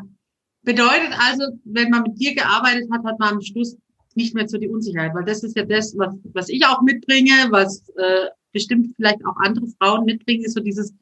Bedeutet 0.63 1.12
also, 1.19 1.43
wenn 1.65 1.89
man 1.89 2.03
mit 2.03 2.19
dir 2.19 2.34
gearbeitet 2.34 2.89
hat, 2.91 3.03
hat 3.03 3.19
man 3.19 3.36
am 3.36 3.41
Schluss 3.41 3.77
nicht 4.15 4.34
mehr 4.34 4.47
so 4.47 4.57
die 4.57 4.69
Unsicherheit, 4.69 5.13
weil 5.13 5.25
das 5.25 5.43
ist 5.43 5.55
ja 5.55 5.63
das, 5.63 5.93
was, 5.97 6.13
was 6.34 6.49
ich 6.49 6.65
auch 6.65 6.81
mitbringe, 6.81 7.47
was 7.49 7.89
äh, 7.97 8.27
bestimmt 8.51 8.95
vielleicht 8.95 9.25
auch 9.25 9.36
andere 9.38 9.67
Frauen 9.79 10.05
mitbringen, 10.05 10.43
ist 10.43 10.53
so 10.53 10.62
dieses, 10.62 10.93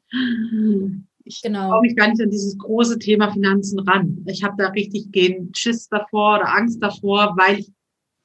ich 1.24 1.42
genau. 1.42 1.70
traue 1.70 1.82
mich 1.82 1.96
gar 1.96 2.08
nicht 2.08 2.20
an 2.20 2.30
dieses 2.30 2.56
große 2.56 2.98
Thema 2.98 3.32
Finanzen 3.32 3.80
ran. 3.80 4.24
Ich 4.26 4.42
habe 4.42 4.54
da 4.58 4.68
richtig 4.68 5.10
gehen 5.12 5.52
Schiss 5.54 5.88
davor 5.88 6.36
oder 6.36 6.54
Angst 6.54 6.82
davor, 6.82 7.34
weil 7.36 7.60
ich 7.60 7.72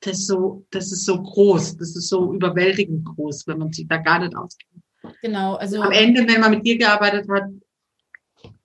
das 0.05 0.25
so, 0.25 0.65
das 0.71 0.91
ist 0.91 1.05
so 1.05 1.21
groß, 1.21 1.77
das 1.77 1.95
ist 1.95 2.09
so 2.09 2.33
überwältigend 2.33 3.05
groß, 3.05 3.47
wenn 3.47 3.59
man 3.59 3.71
sich 3.71 3.87
da 3.87 3.97
gar 3.97 4.19
nicht 4.19 4.35
auskennt. 4.35 4.83
Genau, 5.21 5.55
also 5.55 5.81
am 5.81 5.91
Ende, 5.91 6.27
wenn 6.27 6.41
man 6.41 6.51
mit 6.51 6.65
dir 6.65 6.77
gearbeitet 6.77 7.27
hat, 7.29 7.43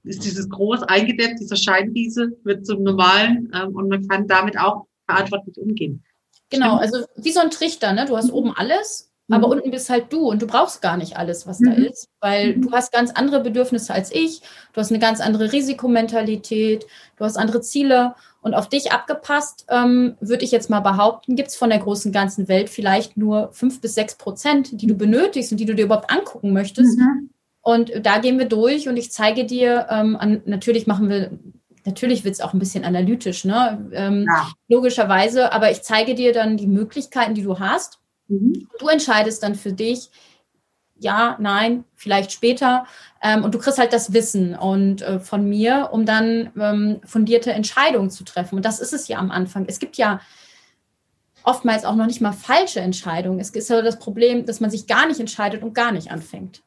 ist 0.05 0.24
dieses 0.24 0.48
groß 0.48 0.83
eingedämmt, 0.85 1.38
dieser 1.40 1.57
Scheinriese 1.57 2.33
wird 2.44 2.66
zum 2.66 2.83
normalen 2.83 3.50
ähm, 3.55 3.74
und 3.74 3.88
man 3.88 4.07
kann 4.09 4.26
damit 4.26 4.59
auch 4.59 4.87
verantwortlich 5.07 5.57
umgehen. 5.59 6.03
Genau, 6.48 6.79
Stimmt? 6.79 6.94
also 6.94 7.07
wie 7.16 7.33
so 7.33 7.40
ein 7.40 7.50
Trichter, 7.50 7.92
ne? 7.92 8.07
Du 8.07 8.16
hast 8.16 8.31
oben 8.31 8.53
alles 8.55 9.10
aber 9.31 9.47
mhm. 9.47 9.53
unten 9.53 9.71
bist 9.71 9.90
halt 9.90 10.12
du 10.12 10.29
und 10.29 10.43
du 10.43 10.47
brauchst 10.47 10.83
gar 10.83 10.97
nicht 10.97 11.16
alles, 11.16 11.47
was 11.47 11.59
da 11.59 11.71
mhm. 11.71 11.85
ist, 11.85 12.09
weil 12.21 12.57
mhm. 12.57 12.62
du 12.62 12.73
hast 12.73 12.93
ganz 12.93 13.11
andere 13.11 13.40
Bedürfnisse 13.40 13.95
als 13.95 14.12
ich, 14.12 14.40
du 14.73 14.81
hast 14.81 14.90
eine 14.90 14.99
ganz 14.99 15.21
andere 15.21 15.53
Risikomentalität, 15.53 16.87
du 17.16 17.25
hast 17.25 17.37
andere 17.37 17.61
Ziele 17.61 18.14
und 18.43 18.55
auf 18.55 18.69
dich 18.69 18.93
abgepasst, 18.93 19.66
ähm, 19.69 20.16
würde 20.21 20.45
ich 20.45 20.51
jetzt 20.51 20.71
mal 20.71 20.81
behaupten, 20.81 21.37
gibt 21.37 21.49
es 21.49 21.57
von 21.57 21.71
der 21.71 21.79
großen 21.79 22.12
ganzen 22.12 22.49
Welt 22.49 22.71
vielleicht 22.71 23.16
nur 23.16 23.51
fünf 23.53 23.81
bis 23.81 23.95
sechs 23.95 24.14
Prozent, 24.14 24.81
die 24.81 24.87
du 24.87 24.95
benötigst 24.95 25.53
und 25.53 25.59
die 25.59 25.66
du 25.66 25.75
dir 25.75 25.85
überhaupt 25.85 26.11
angucken 26.11 26.53
möchtest. 26.53 26.99
Mhm. 26.99 27.31
Und 27.62 27.93
da 28.03 28.19
gehen 28.19 28.38
wir 28.38 28.47
durch 28.47 28.88
und 28.88 28.97
ich 28.97 29.12
zeige 29.12 29.45
dir, 29.45 29.87
ähm, 29.90 30.16
an, 30.16 30.43
natürlich 30.47 30.87
machen 30.87 31.09
wir 31.11 31.38
natürlich 31.85 32.25
wird 32.25 32.35
es 32.35 32.40
auch 32.40 32.53
ein 32.53 32.59
bisschen 32.59 32.85
analytisch, 32.85 33.45
ne? 33.45 33.90
Ähm, 33.93 34.27
ja. 34.29 34.51
logischerweise, 34.69 35.53
aber 35.53 35.71
ich 35.71 35.83
zeige 35.83 36.14
dir 36.14 36.33
dann 36.33 36.57
die 36.57 36.66
Möglichkeiten, 36.66 37.35
die 37.35 37.43
du 37.43 37.59
hast 37.59 38.01
Mhm. 38.31 38.69
Du 38.79 38.88
entscheidest 38.88 39.43
dann 39.43 39.55
für 39.55 39.73
dich, 39.73 40.11
ja, 40.99 41.37
nein, 41.40 41.85
vielleicht 41.97 42.31
später. 42.33 42.87
Ähm, 43.23 43.45
und 43.45 43.55
du 43.55 43.59
kriegst 43.59 43.79
halt 43.79 43.93
das 43.93 44.12
Wissen 44.12 44.55
und 44.55 45.03
äh, 45.03 45.19
von 45.19 45.49
mir, 45.49 45.90
um 45.93 46.07
dann 46.07 46.51
ähm, 46.59 47.01
fundierte 47.05 47.53
Entscheidungen 47.53 48.11
zu 48.11 48.25
treffen. 48.25 48.57
Und 48.57 48.64
das 48.64 48.81
ist 48.81 48.93
es 48.93 49.09
ja 49.09 49.19
am 49.19 49.31
Anfang. 49.31 49.64
Es 49.66 49.79
gibt 49.79 49.97
ja 49.97 50.21
oftmals 51.43 51.85
auch 51.85 51.97
noch 51.97 52.07
nicht 52.07 52.21
mal 52.21 52.33
falsche 52.33 52.81
Entscheidungen. 52.81 53.40
Es 53.40 53.51
ist 53.51 53.71
ja 53.71 53.83
das 53.83 53.99
Problem, 53.99 54.45
dass 54.47 54.61
man 54.61 54.71
sich 54.71 54.87
gar 54.87 55.07
nicht 55.07 55.21
entscheidet 55.21 55.62
und 55.62 55.75
gar 55.75 55.90
nicht 55.90 56.11
anfängt. 56.11 56.62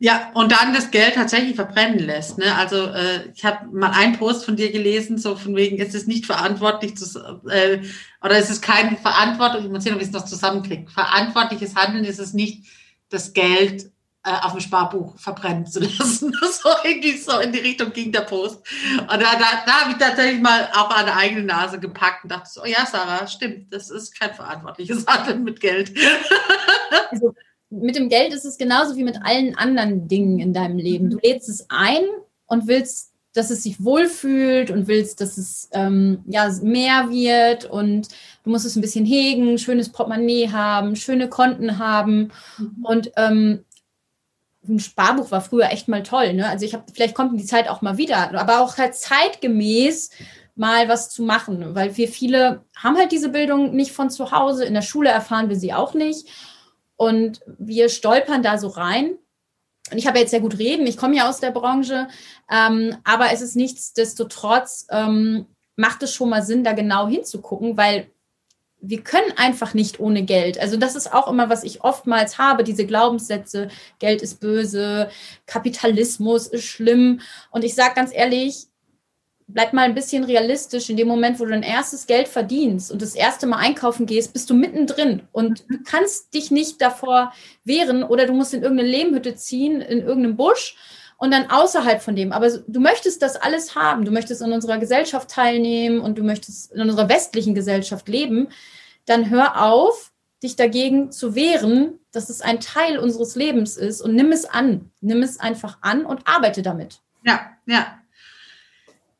Ja, 0.00 0.30
und 0.34 0.52
dann 0.52 0.72
das 0.72 0.92
Geld 0.92 1.14
tatsächlich 1.14 1.56
verbrennen 1.56 1.98
lässt. 1.98 2.38
Ne? 2.38 2.54
Also 2.54 2.86
äh, 2.86 3.30
ich 3.34 3.44
habe 3.44 3.66
mal 3.72 3.90
einen 3.90 4.16
Post 4.16 4.44
von 4.44 4.54
dir 4.54 4.70
gelesen, 4.70 5.18
so 5.18 5.34
von 5.34 5.56
wegen, 5.56 5.78
ist 5.78 5.94
es 5.94 6.06
nicht 6.06 6.24
verantwortlich 6.24 6.96
zu, 6.96 7.18
äh, 7.48 7.82
oder 8.22 8.38
ist 8.38 8.50
es 8.50 8.60
keine 8.60 8.96
Verantwortung, 8.96 9.64
ich 9.64 9.70
muss 9.70 9.82
sehen, 9.82 9.94
ob 9.94 10.00
ich 10.00 10.06
es 10.06 10.12
noch 10.12 10.24
zusammenkriege. 10.24 10.88
Verantwortliches 10.88 11.74
Handeln 11.74 12.04
ist 12.04 12.20
es 12.20 12.32
nicht, 12.32 12.66
das 13.08 13.32
Geld 13.32 13.90
äh, 14.24 14.30
auf 14.42 14.52
dem 14.52 14.60
Sparbuch 14.60 15.18
verbrennen 15.18 15.66
zu 15.66 15.80
lassen. 15.98 16.32
so 16.32 16.68
irgendwie 16.84 17.16
so 17.16 17.40
in 17.40 17.50
die 17.50 17.58
Richtung 17.58 17.92
ging 17.92 18.12
der 18.12 18.20
Post. 18.20 18.60
Und 19.00 19.08
da, 19.08 19.16
da, 19.16 19.64
da 19.66 19.80
habe 19.80 19.92
ich 19.92 19.96
tatsächlich 19.96 20.40
mal 20.40 20.68
auch 20.74 20.90
an 20.90 21.06
der 21.06 21.16
eigenen 21.16 21.46
Nase 21.46 21.80
gepackt 21.80 22.22
und 22.22 22.30
dachte 22.30 22.48
so, 22.48 22.62
oh 22.62 22.66
ja, 22.66 22.86
Sarah, 22.86 23.26
stimmt, 23.26 23.72
das 23.72 23.90
ist 23.90 24.16
kein 24.16 24.32
verantwortliches 24.32 25.06
Handeln 25.08 25.42
mit 25.42 25.60
Geld. 25.60 25.92
also 27.10 27.34
mit 27.70 27.96
dem 27.96 28.08
Geld 28.08 28.32
ist 28.32 28.44
es 28.44 28.58
genauso 28.58 28.96
wie 28.96 29.04
mit 29.04 29.22
allen 29.22 29.56
anderen 29.56 30.08
Dingen 30.08 30.38
in 30.38 30.52
deinem 30.52 30.78
Leben. 30.78 31.10
Du 31.10 31.18
lädst 31.22 31.48
es 31.48 31.66
ein 31.68 32.02
und 32.46 32.66
willst, 32.66 33.12
dass 33.34 33.50
es 33.50 33.62
sich 33.62 33.84
wohlfühlt 33.84 34.70
und 34.70 34.88
willst, 34.88 35.20
dass 35.20 35.36
es 35.36 35.68
ähm, 35.72 36.24
ja, 36.26 36.50
mehr 36.62 37.10
wird 37.10 37.66
und 37.66 38.08
du 38.42 38.50
musst 38.50 38.64
es 38.64 38.74
ein 38.74 38.80
bisschen 38.80 39.04
hegen, 39.04 39.58
schönes 39.58 39.90
Portemonnaie 39.90 40.50
haben, 40.50 40.96
schöne 40.96 41.28
Konten 41.28 41.78
haben 41.78 42.32
mhm. 42.58 42.84
und 42.84 43.12
ähm, 43.16 43.64
ein 44.66 44.80
Sparbuch 44.80 45.30
war 45.30 45.40
früher 45.40 45.70
echt 45.70 45.88
mal 45.88 46.02
toll. 46.02 46.34
Ne? 46.34 46.48
Also 46.48 46.64
ich 46.64 46.74
habe, 46.74 46.84
vielleicht 46.92 47.14
kommt 47.14 47.38
die 47.38 47.44
Zeit 47.44 47.68
auch 47.68 47.80
mal 47.80 47.96
wieder, 47.96 48.38
aber 48.38 48.60
auch 48.60 48.76
halt 48.76 48.94
zeitgemäß 48.94 50.10
mal 50.56 50.88
was 50.88 51.10
zu 51.10 51.22
machen, 51.22 51.74
weil 51.74 51.96
wir 51.96 52.08
viele 52.08 52.62
haben 52.76 52.96
halt 52.96 53.12
diese 53.12 53.28
Bildung 53.28 53.74
nicht 53.74 53.92
von 53.92 54.10
zu 54.10 54.32
Hause, 54.32 54.64
in 54.64 54.74
der 54.74 54.82
Schule 54.82 55.08
erfahren 55.08 55.48
wir 55.48 55.56
sie 55.56 55.72
auch 55.72 55.94
nicht. 55.94 56.28
Und 56.98 57.40
wir 57.46 57.88
stolpern 57.88 58.42
da 58.42 58.58
so 58.58 58.68
rein. 58.68 59.16
Und 59.90 59.96
ich 59.96 60.06
habe 60.06 60.18
jetzt 60.18 60.32
sehr 60.32 60.40
gut 60.40 60.58
reden, 60.58 60.86
ich 60.86 60.98
komme 60.98 61.16
ja 61.16 61.30
aus 61.30 61.40
der 61.40 61.50
Branche, 61.50 62.08
ähm, 62.50 62.94
aber 63.04 63.32
es 63.32 63.40
ist 63.40 63.56
nichtsdestotrotz, 63.56 64.86
ähm, 64.90 65.46
macht 65.76 66.02
es 66.02 66.12
schon 66.12 66.28
mal 66.28 66.42
Sinn, 66.42 66.62
da 66.62 66.72
genau 66.74 67.08
hinzugucken, 67.08 67.78
weil 67.78 68.10
wir 68.80 69.02
können 69.02 69.32
einfach 69.36 69.74
nicht 69.74 69.98
ohne 69.98 70.24
Geld. 70.24 70.58
Also 70.60 70.76
das 70.76 70.94
ist 70.94 71.12
auch 71.12 71.28
immer, 71.28 71.48
was 71.48 71.64
ich 71.64 71.82
oftmals 71.82 72.36
habe, 72.36 72.64
diese 72.64 72.84
Glaubenssätze, 72.84 73.68
Geld 73.98 74.20
ist 74.20 74.40
böse, 74.40 75.08
Kapitalismus 75.46 76.46
ist 76.48 76.64
schlimm. 76.64 77.20
Und 77.50 77.64
ich 77.64 77.74
sage 77.74 77.94
ganz 77.94 78.12
ehrlich, 78.12 78.66
bleib 79.48 79.72
mal 79.72 79.82
ein 79.82 79.94
bisschen 79.94 80.24
realistisch. 80.24 80.88
In 80.90 80.96
dem 80.96 81.08
Moment, 81.08 81.40
wo 81.40 81.44
du 81.44 81.50
dein 81.50 81.62
erstes 81.62 82.06
Geld 82.06 82.28
verdienst 82.28 82.92
und 82.92 83.02
das 83.02 83.14
erste 83.14 83.46
Mal 83.46 83.56
einkaufen 83.56 84.06
gehst, 84.06 84.32
bist 84.32 84.48
du 84.50 84.54
mittendrin 84.54 85.22
und 85.32 85.64
du 85.68 85.78
kannst 85.84 86.34
dich 86.34 86.50
nicht 86.50 86.80
davor 86.80 87.32
wehren 87.64 88.04
oder 88.04 88.26
du 88.26 88.34
musst 88.34 88.54
in 88.54 88.62
irgendeine 88.62 88.90
Lehmhütte 88.90 89.34
ziehen, 89.34 89.80
in 89.80 90.00
irgendeinem 90.00 90.36
Busch 90.36 90.76
und 91.16 91.32
dann 91.32 91.50
außerhalb 91.50 92.00
von 92.00 92.14
dem. 92.14 92.32
Aber 92.32 92.48
du 92.50 92.80
möchtest 92.80 93.22
das 93.22 93.36
alles 93.36 93.74
haben. 93.74 94.04
Du 94.04 94.12
möchtest 94.12 94.42
in 94.42 94.52
unserer 94.52 94.78
Gesellschaft 94.78 95.30
teilnehmen 95.30 96.00
und 96.00 96.18
du 96.18 96.22
möchtest 96.22 96.72
in 96.72 96.82
unserer 96.82 97.08
westlichen 97.08 97.54
Gesellschaft 97.54 98.08
leben. 98.08 98.48
Dann 99.06 99.30
hör 99.30 99.62
auf, 99.64 100.12
dich 100.42 100.54
dagegen 100.54 101.10
zu 101.10 101.34
wehren, 101.34 101.98
dass 102.12 102.30
es 102.30 102.40
ein 102.40 102.60
Teil 102.60 102.98
unseres 102.98 103.34
Lebens 103.34 103.76
ist 103.76 104.00
und 104.00 104.14
nimm 104.14 104.30
es 104.30 104.44
an. 104.44 104.92
Nimm 105.00 105.22
es 105.22 105.40
einfach 105.40 105.78
an 105.80 106.04
und 106.04 106.28
arbeite 106.28 106.62
damit. 106.62 107.00
Ja, 107.24 107.40
ja, 107.66 107.98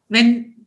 wenn 0.08 0.66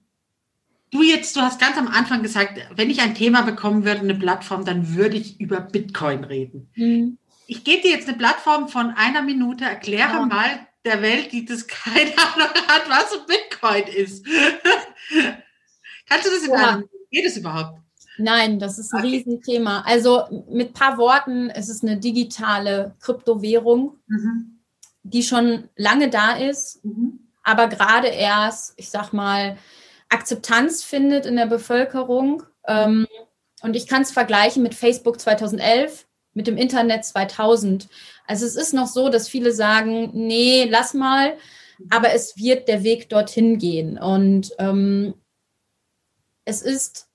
du 0.91 1.01
jetzt, 1.01 1.35
du 1.35 1.41
hast 1.41 1.59
ganz 1.59 1.77
am 1.77 1.87
Anfang 1.87 2.21
gesagt, 2.21 2.59
wenn 2.75 2.89
ich 2.89 3.01
ein 3.01 3.15
Thema 3.15 3.41
bekommen 3.41 3.85
würde, 3.85 4.01
eine 4.01 4.15
Plattform, 4.15 4.65
dann 4.65 4.95
würde 4.95 5.17
ich 5.17 5.39
über 5.39 5.61
Bitcoin 5.61 6.23
reden. 6.23 6.69
Mhm. 6.75 7.17
Ich 7.47 7.63
gebe 7.63 7.81
dir 7.81 7.91
jetzt 7.91 8.07
eine 8.07 8.17
Plattform 8.17 8.67
von 8.69 8.91
einer 8.91 9.21
Minute, 9.21 9.65
erkläre 9.65 10.13
ja. 10.13 10.25
mal 10.25 10.67
der 10.85 11.01
Welt, 11.01 11.31
die 11.31 11.45
das 11.45 11.67
keine 11.67 12.11
Ahnung 12.11 12.49
hat, 12.67 12.89
was 12.89 13.13
ein 13.13 13.25
Bitcoin 13.27 13.87
ist. 13.87 14.25
Kannst 16.07 16.25
du 16.25 16.29
das 16.29 16.43
in 16.43 16.51
ja. 16.51 16.83
Geht 17.09 17.25
es 17.25 17.37
überhaupt? 17.37 17.79
Nein, 18.17 18.59
das 18.59 18.77
ist 18.77 18.93
ein 18.93 18.99
okay. 18.99 19.15
Riesenthema. 19.15 19.81
Also 19.81 20.45
mit 20.49 20.69
ein 20.69 20.73
paar 20.73 20.97
Worten, 20.97 21.49
es 21.49 21.69
ist 21.69 21.83
eine 21.83 21.97
digitale 21.97 22.95
Kryptowährung, 22.99 23.97
mhm. 24.07 24.59
die 25.03 25.23
schon 25.23 25.69
lange 25.75 26.09
da 26.09 26.33
ist. 26.33 26.83
Mhm 26.85 27.30
aber 27.43 27.67
gerade 27.67 28.07
erst, 28.07 28.73
ich 28.77 28.89
sag 28.89 29.13
mal, 29.13 29.57
Akzeptanz 30.09 30.83
findet 30.83 31.25
in 31.25 31.35
der 31.35 31.47
Bevölkerung. 31.47 32.43
Ähm, 32.67 33.07
und 33.61 33.75
ich 33.75 33.87
kann 33.87 34.01
es 34.01 34.11
vergleichen 34.11 34.63
mit 34.63 34.75
Facebook 34.75 35.19
2011, 35.19 36.07
mit 36.33 36.47
dem 36.47 36.57
Internet 36.57 37.05
2000. 37.05 37.87
Also 38.27 38.45
es 38.45 38.55
ist 38.55 38.73
noch 38.73 38.87
so, 38.87 39.09
dass 39.09 39.27
viele 39.27 39.51
sagen, 39.51 40.11
nee, 40.13 40.67
lass 40.69 40.93
mal, 40.93 41.37
aber 41.89 42.13
es 42.13 42.37
wird 42.37 42.67
der 42.67 42.83
Weg 42.83 43.09
dorthin 43.09 43.57
gehen. 43.57 43.97
Und 43.97 44.51
ähm, 44.59 45.13
es 46.45 46.61
ist 46.61 47.07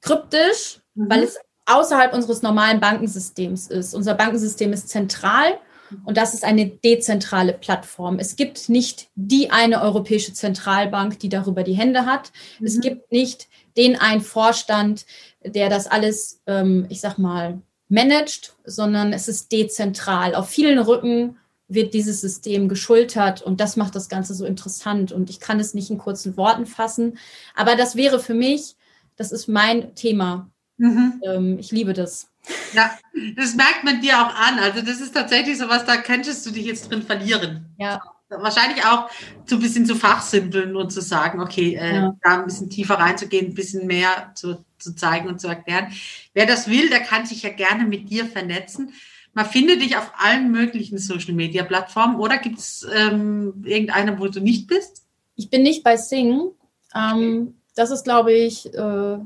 kryptisch, 0.00 0.80
mhm. 0.94 1.10
weil 1.10 1.22
es 1.22 1.38
außerhalb 1.66 2.14
unseres 2.14 2.42
normalen 2.42 2.80
Bankensystems 2.80 3.68
ist. 3.68 3.94
Unser 3.94 4.14
Bankensystem 4.14 4.72
ist 4.72 4.88
zentral 4.88 5.58
und 6.04 6.16
das 6.16 6.34
ist 6.34 6.44
eine 6.44 6.66
dezentrale 6.66 7.52
Plattform. 7.52 8.18
Es 8.18 8.36
gibt 8.36 8.68
nicht 8.68 9.08
die 9.14 9.50
eine 9.50 9.82
europäische 9.82 10.32
Zentralbank, 10.32 11.18
die 11.18 11.28
darüber 11.28 11.62
die 11.62 11.76
Hände 11.76 12.06
hat. 12.06 12.32
Mhm. 12.58 12.66
Es 12.66 12.80
gibt 12.80 13.12
nicht 13.12 13.48
den 13.76 13.96
einen 13.96 14.20
Vorstand, 14.20 15.06
der 15.44 15.68
das 15.68 15.86
alles, 15.86 16.40
ähm, 16.46 16.86
ich 16.88 17.00
sag 17.00 17.18
mal, 17.18 17.60
managt, 17.88 18.54
sondern 18.64 19.12
es 19.12 19.28
ist 19.28 19.50
dezentral. 19.52 20.34
Auf 20.34 20.48
vielen 20.48 20.78
Rücken 20.78 21.36
wird 21.68 21.94
dieses 21.94 22.20
System 22.20 22.68
geschultert 22.68 23.42
und 23.42 23.60
das 23.60 23.76
macht 23.76 23.94
das 23.94 24.08
Ganze 24.08 24.34
so 24.34 24.44
interessant. 24.44 25.12
Und 25.12 25.30
ich 25.30 25.40
kann 25.40 25.60
es 25.60 25.74
nicht 25.74 25.90
in 25.90 25.98
kurzen 25.98 26.36
Worten 26.36 26.66
fassen, 26.66 27.18
aber 27.54 27.76
das 27.76 27.96
wäre 27.96 28.20
für 28.20 28.34
mich, 28.34 28.76
das 29.16 29.32
ist 29.32 29.48
mein 29.48 29.94
Thema. 29.94 30.50
Mhm. 30.78 31.20
Ähm, 31.24 31.58
ich 31.58 31.72
liebe 31.72 31.92
das. 31.92 32.30
Ja, 32.72 32.90
das 33.36 33.54
merkt 33.54 33.84
man 33.84 34.00
dir 34.00 34.18
auch 34.18 34.34
an. 34.34 34.58
Also 34.58 34.82
das 34.82 35.00
ist 35.00 35.14
tatsächlich 35.14 35.58
so 35.58 35.68
was, 35.68 35.84
da 35.84 35.96
könntest 35.96 36.44
du 36.46 36.50
dich 36.50 36.66
jetzt 36.66 36.90
drin 36.90 37.02
verlieren. 37.02 37.66
Ja. 37.78 38.00
Wahrscheinlich 38.30 38.84
auch 38.84 39.08
so 39.46 39.56
ein 39.56 39.62
bisschen 39.62 39.86
zu 39.86 39.94
fachsimpeln 39.94 40.76
und 40.76 40.92
zu 40.92 41.00
sagen, 41.00 41.40
okay, 41.40 41.76
äh, 41.76 41.94
ja. 41.94 42.16
da 42.22 42.38
ein 42.38 42.44
bisschen 42.44 42.68
tiefer 42.68 42.94
reinzugehen, 42.94 43.46
ein 43.46 43.54
bisschen 43.54 43.86
mehr 43.86 44.32
zu, 44.34 44.64
zu 44.78 44.94
zeigen 44.94 45.28
und 45.28 45.40
zu 45.40 45.48
erklären. 45.48 45.92
Wer 46.34 46.44
das 46.44 46.68
will, 46.68 46.90
der 46.90 47.00
kann 47.00 47.24
sich 47.24 47.42
ja 47.42 47.50
gerne 47.50 47.84
mit 47.84 48.10
dir 48.10 48.26
vernetzen. 48.26 48.92
Man 49.32 49.46
findet 49.46 49.80
dich 49.80 49.96
auf 49.96 50.12
allen 50.18 50.50
möglichen 50.50 50.98
Social 50.98 51.32
Media 51.32 51.64
Plattformen 51.64 52.16
oder 52.16 52.38
gibt 52.38 52.58
es 52.58 52.86
ähm, 52.94 53.62
irgendeine, 53.64 54.18
wo 54.18 54.26
du 54.26 54.40
nicht 54.40 54.66
bist? 54.66 55.04
Ich 55.36 55.48
bin 55.48 55.62
nicht 55.62 55.82
bei 55.82 55.96
Sing. 55.96 56.50
Ähm, 56.94 57.54
das 57.76 57.90
ist, 57.90 58.04
glaube 58.04 58.32
ich, 58.32 58.66
äh, 58.74 59.18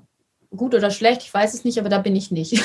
gut 0.56 0.74
oder 0.74 0.90
schlecht, 0.90 1.22
ich 1.22 1.32
weiß 1.32 1.54
es 1.54 1.64
nicht, 1.64 1.78
aber 1.78 1.88
da 1.88 1.98
bin 1.98 2.16
ich 2.16 2.30
nicht. 2.30 2.52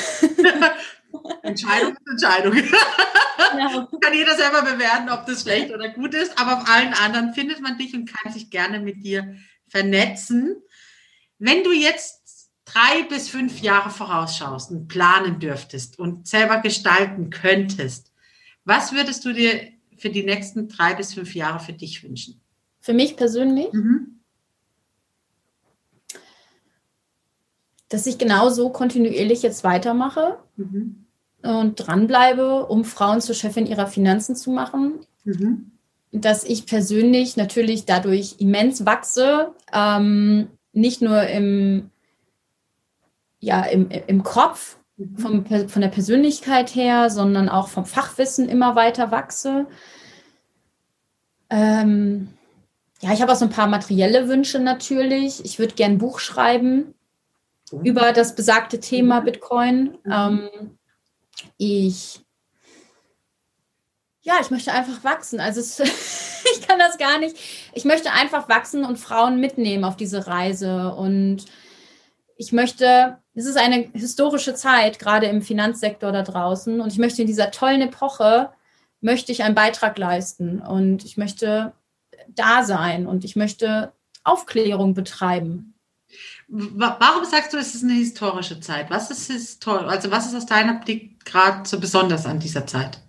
Entscheidung 1.43 1.93
ist 1.93 2.07
Entscheidung. 2.07 2.53
Genau. 2.53 3.87
Kann 4.01 4.13
jeder 4.13 4.35
selber 4.35 4.61
bewerten, 4.61 5.09
ob 5.09 5.25
das 5.25 5.43
schlecht 5.43 5.73
oder 5.73 5.89
gut 5.89 6.13
ist, 6.13 6.37
aber 6.39 6.57
auf 6.57 6.69
allen 6.69 6.93
anderen 6.93 7.33
findet 7.33 7.61
man 7.61 7.77
dich 7.77 7.93
und 7.93 8.11
kann 8.11 8.33
sich 8.33 8.49
gerne 8.49 8.79
mit 8.79 9.03
dir 9.03 9.35
vernetzen. 9.67 10.57
Wenn 11.39 11.63
du 11.63 11.71
jetzt 11.71 12.49
drei 12.65 13.03
bis 13.03 13.29
fünf 13.29 13.61
Jahre 13.61 13.89
vorausschaust 13.89 14.71
und 14.71 14.87
planen 14.87 15.39
dürftest 15.39 15.97
und 15.97 16.27
selber 16.27 16.59
gestalten 16.59 17.29
könntest, 17.29 18.11
was 18.65 18.91
würdest 18.91 19.23
du 19.23 19.33
dir 19.33 19.71
für 19.97 20.09
die 20.09 20.23
nächsten 20.23 20.67
drei 20.67 20.93
bis 20.93 21.13
fünf 21.13 21.33
Jahre 21.33 21.59
für 21.59 21.73
dich 21.73 22.03
wünschen? 22.03 22.41
Für 22.81 22.93
mich 22.93 23.15
persönlich? 23.15 23.71
Mhm. 23.71 24.16
Dass 27.89 28.05
ich 28.05 28.17
genauso 28.17 28.69
kontinuierlich 28.69 29.41
jetzt 29.41 29.63
weitermache 29.63 30.37
mhm. 30.57 31.05
und 31.41 31.75
dranbleibe, 31.75 32.65
um 32.65 32.83
Frauen 32.83 33.21
zur 33.21 33.35
Chefin 33.35 33.65
ihrer 33.65 33.87
Finanzen 33.87 34.35
zu 34.35 34.51
machen. 34.51 34.99
Mhm. 35.23 35.71
Dass 36.11 36.43
ich 36.43 36.65
persönlich 36.65 37.37
natürlich 37.37 37.85
dadurch 37.85 38.35
immens 38.39 38.85
wachse, 38.85 39.51
ähm, 39.73 40.47
nicht 40.73 41.01
nur 41.01 41.23
im, 41.23 41.89
ja, 43.39 43.63
im, 43.63 43.89
im 43.89 44.23
Kopf, 44.23 44.77
mhm. 44.97 45.17
vom, 45.17 45.45
von 45.45 45.81
der 45.81 45.89
Persönlichkeit 45.89 46.75
her, 46.75 47.09
sondern 47.09 47.49
auch 47.49 47.67
vom 47.67 47.85
Fachwissen 47.85 48.49
immer 48.49 48.75
weiter 48.75 49.11
wachse. 49.11 49.67
Ähm, 51.49 52.29
ja, 53.01 53.13
ich 53.13 53.21
habe 53.21 53.31
auch 53.31 53.37
so 53.37 53.45
ein 53.45 53.51
paar 53.51 53.67
materielle 53.67 54.27
Wünsche 54.27 54.59
natürlich. 54.59 55.45
Ich 55.45 55.59
würde 55.59 55.75
gern 55.75 55.93
ein 55.93 55.97
Buch 55.99 56.19
schreiben 56.19 56.93
über 57.71 58.13
das 58.13 58.35
besagte 58.35 58.79
Thema. 58.79 59.21
Bitcoin. 59.21 59.97
Mhm. 60.03 60.11
Ähm, 60.11 60.77
ich, 61.57 62.21
ja, 64.21 64.35
ich 64.41 64.49
möchte 64.49 64.71
einfach 64.71 65.03
wachsen. 65.03 65.39
Also 65.39 65.59
es, 65.59 65.79
ich 66.59 66.67
kann 66.67 66.79
das 66.79 66.97
gar 66.97 67.19
nicht. 67.19 67.37
Ich 67.73 67.85
möchte 67.85 68.11
einfach 68.11 68.49
wachsen 68.49 68.85
und 68.85 68.97
Frauen 68.97 69.39
mitnehmen 69.39 69.83
auf 69.83 69.97
diese 69.97 70.27
Reise. 70.27 70.93
Und 70.93 71.45
ich 72.37 72.51
möchte, 72.51 73.17
es 73.33 73.45
ist 73.45 73.57
eine 73.57 73.89
historische 73.93 74.53
Zeit, 74.53 74.99
gerade 74.99 75.27
im 75.27 75.41
Finanzsektor 75.41 76.11
da 76.11 76.23
draußen. 76.23 76.81
Und 76.81 76.91
ich 76.91 76.99
möchte 76.99 77.21
in 77.21 77.27
dieser 77.27 77.51
tollen 77.51 77.81
Epoche, 77.81 78.51
möchte 79.01 79.31
ich 79.31 79.43
einen 79.43 79.55
Beitrag 79.55 79.97
leisten. 79.97 80.59
Und 80.61 81.05
ich 81.05 81.17
möchte 81.17 81.73
da 82.29 82.63
sein 82.63 83.07
und 83.07 83.23
ich 83.23 83.35
möchte 83.35 83.93
Aufklärung 84.23 84.93
betreiben. 84.93 85.76
Warum 86.49 87.25
sagst 87.25 87.51
du, 87.51 87.57
es 87.57 87.75
ist 87.75 87.83
eine 87.83 87.93
historische 87.93 88.59
Zeit? 88.59 88.89
Was 88.89 89.11
ist 89.11 89.29
historisch? 89.29 89.89
Also 89.89 90.11
was 90.11 90.27
ist 90.27 90.35
aus 90.35 90.45
deiner 90.45 90.75
Blick 90.75 91.25
gerade 91.25 91.67
so 91.67 91.79
besonders 91.79 92.25
an 92.25 92.39
dieser 92.39 92.65
Zeit? 92.65 92.99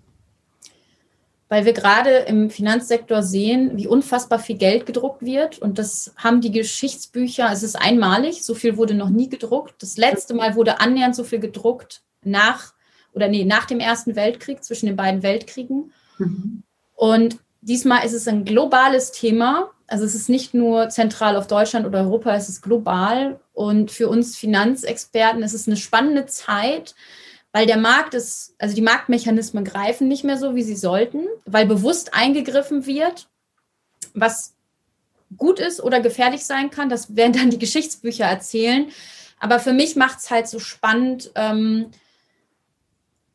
Weil 1.48 1.64
wir 1.64 1.72
gerade 1.72 2.10
im 2.10 2.50
Finanzsektor 2.50 3.22
sehen, 3.22 3.76
wie 3.76 3.86
unfassbar 3.86 4.38
viel 4.38 4.56
Geld 4.56 4.86
gedruckt 4.86 5.22
wird. 5.22 5.60
Und 5.60 5.78
das 5.78 6.12
haben 6.16 6.40
die 6.40 6.50
Geschichtsbücher, 6.50 7.50
es 7.52 7.62
ist 7.62 7.76
einmalig, 7.76 8.44
so 8.44 8.54
viel 8.54 8.76
wurde 8.76 8.94
noch 8.94 9.08
nie 9.08 9.28
gedruckt. 9.28 9.82
Das 9.82 9.96
letzte 9.96 10.34
Mal 10.34 10.56
wurde 10.56 10.80
annähernd 10.80 11.14
so 11.14 11.24
viel 11.24 11.38
gedruckt 11.38 12.02
nach 12.22 12.74
oder 13.14 13.28
nee, 13.28 13.44
nach 13.44 13.64
dem 13.64 13.80
Ersten 13.80 14.16
Weltkrieg, 14.16 14.62
zwischen 14.62 14.86
den 14.86 14.96
beiden 14.96 15.22
Weltkriegen. 15.22 15.92
Mhm. 16.18 16.62
Und 16.94 17.38
diesmal 17.60 18.04
ist 18.04 18.12
es 18.12 18.28
ein 18.28 18.44
globales 18.44 19.12
Thema 19.12 19.70
also 19.88 20.04
es 20.04 20.14
ist 20.14 20.28
nicht 20.28 20.52
nur 20.52 20.90
zentral 20.90 21.34
auf 21.34 21.46
Deutschland 21.46 21.86
oder 21.86 22.00
Europa, 22.00 22.34
es 22.34 22.48
ist 22.48 22.62
global. 22.62 23.40
Und 23.54 23.90
für 23.90 24.08
uns 24.08 24.36
Finanzexperten 24.36 25.42
ist 25.42 25.54
es 25.54 25.66
eine 25.66 25.78
spannende 25.78 26.26
Zeit, 26.26 26.94
weil 27.52 27.66
der 27.66 27.78
Markt 27.78 28.12
ist, 28.12 28.54
also 28.58 28.74
die 28.74 28.82
Marktmechanismen 28.82 29.64
greifen 29.64 30.06
nicht 30.06 30.24
mehr 30.24 30.36
so, 30.36 30.54
wie 30.54 30.62
sie 30.62 30.76
sollten, 30.76 31.24
weil 31.46 31.66
bewusst 31.66 32.12
eingegriffen 32.12 32.84
wird, 32.86 33.28
was 34.12 34.54
gut 35.38 35.58
ist 35.58 35.82
oder 35.82 36.00
gefährlich 36.00 36.44
sein 36.44 36.70
kann. 36.70 36.90
Das 36.90 37.16
werden 37.16 37.32
dann 37.32 37.50
die 37.50 37.58
Geschichtsbücher 37.58 38.26
erzählen. 38.26 38.88
Aber 39.40 39.58
für 39.58 39.72
mich 39.72 39.96
macht 39.96 40.18
es 40.18 40.30
halt 40.30 40.48
so 40.48 40.58
spannend, 40.58 41.30
ähm, 41.34 41.86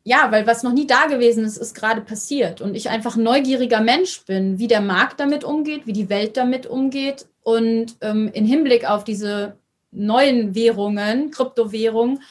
ja, 0.06 0.32
weil 0.32 0.46
was 0.46 0.64
noch 0.64 0.74
nie 0.74 0.86
da 0.86 1.06
gewesen 1.06 1.46
ist, 1.46 1.58
ist 1.58 1.76
gerade 1.76 2.02
passiert. 2.02 2.60
Und 2.60 2.76
ich 2.76 2.90
einfach 2.90 3.16
ein 3.16 3.24
neugieriger 3.24 3.80
Mensch 3.80 4.26
bin, 4.26 4.60
wie 4.60 4.68
der 4.68 4.82
Markt 4.82 5.20
damit 5.20 5.44
umgeht, 5.44 5.88
wie 5.88 5.94
die 5.94 6.10
Welt 6.10 6.36
damit 6.36 6.66
umgeht. 6.66 7.26
Und 7.42 7.96
ähm, 8.02 8.30
im 8.34 8.46
Hinblick 8.46 8.90
auf 8.90 9.06
diese 9.06 9.58
neuen 9.92 10.56
Währungen, 10.56 11.32
Kryptowährungen, 11.32 12.22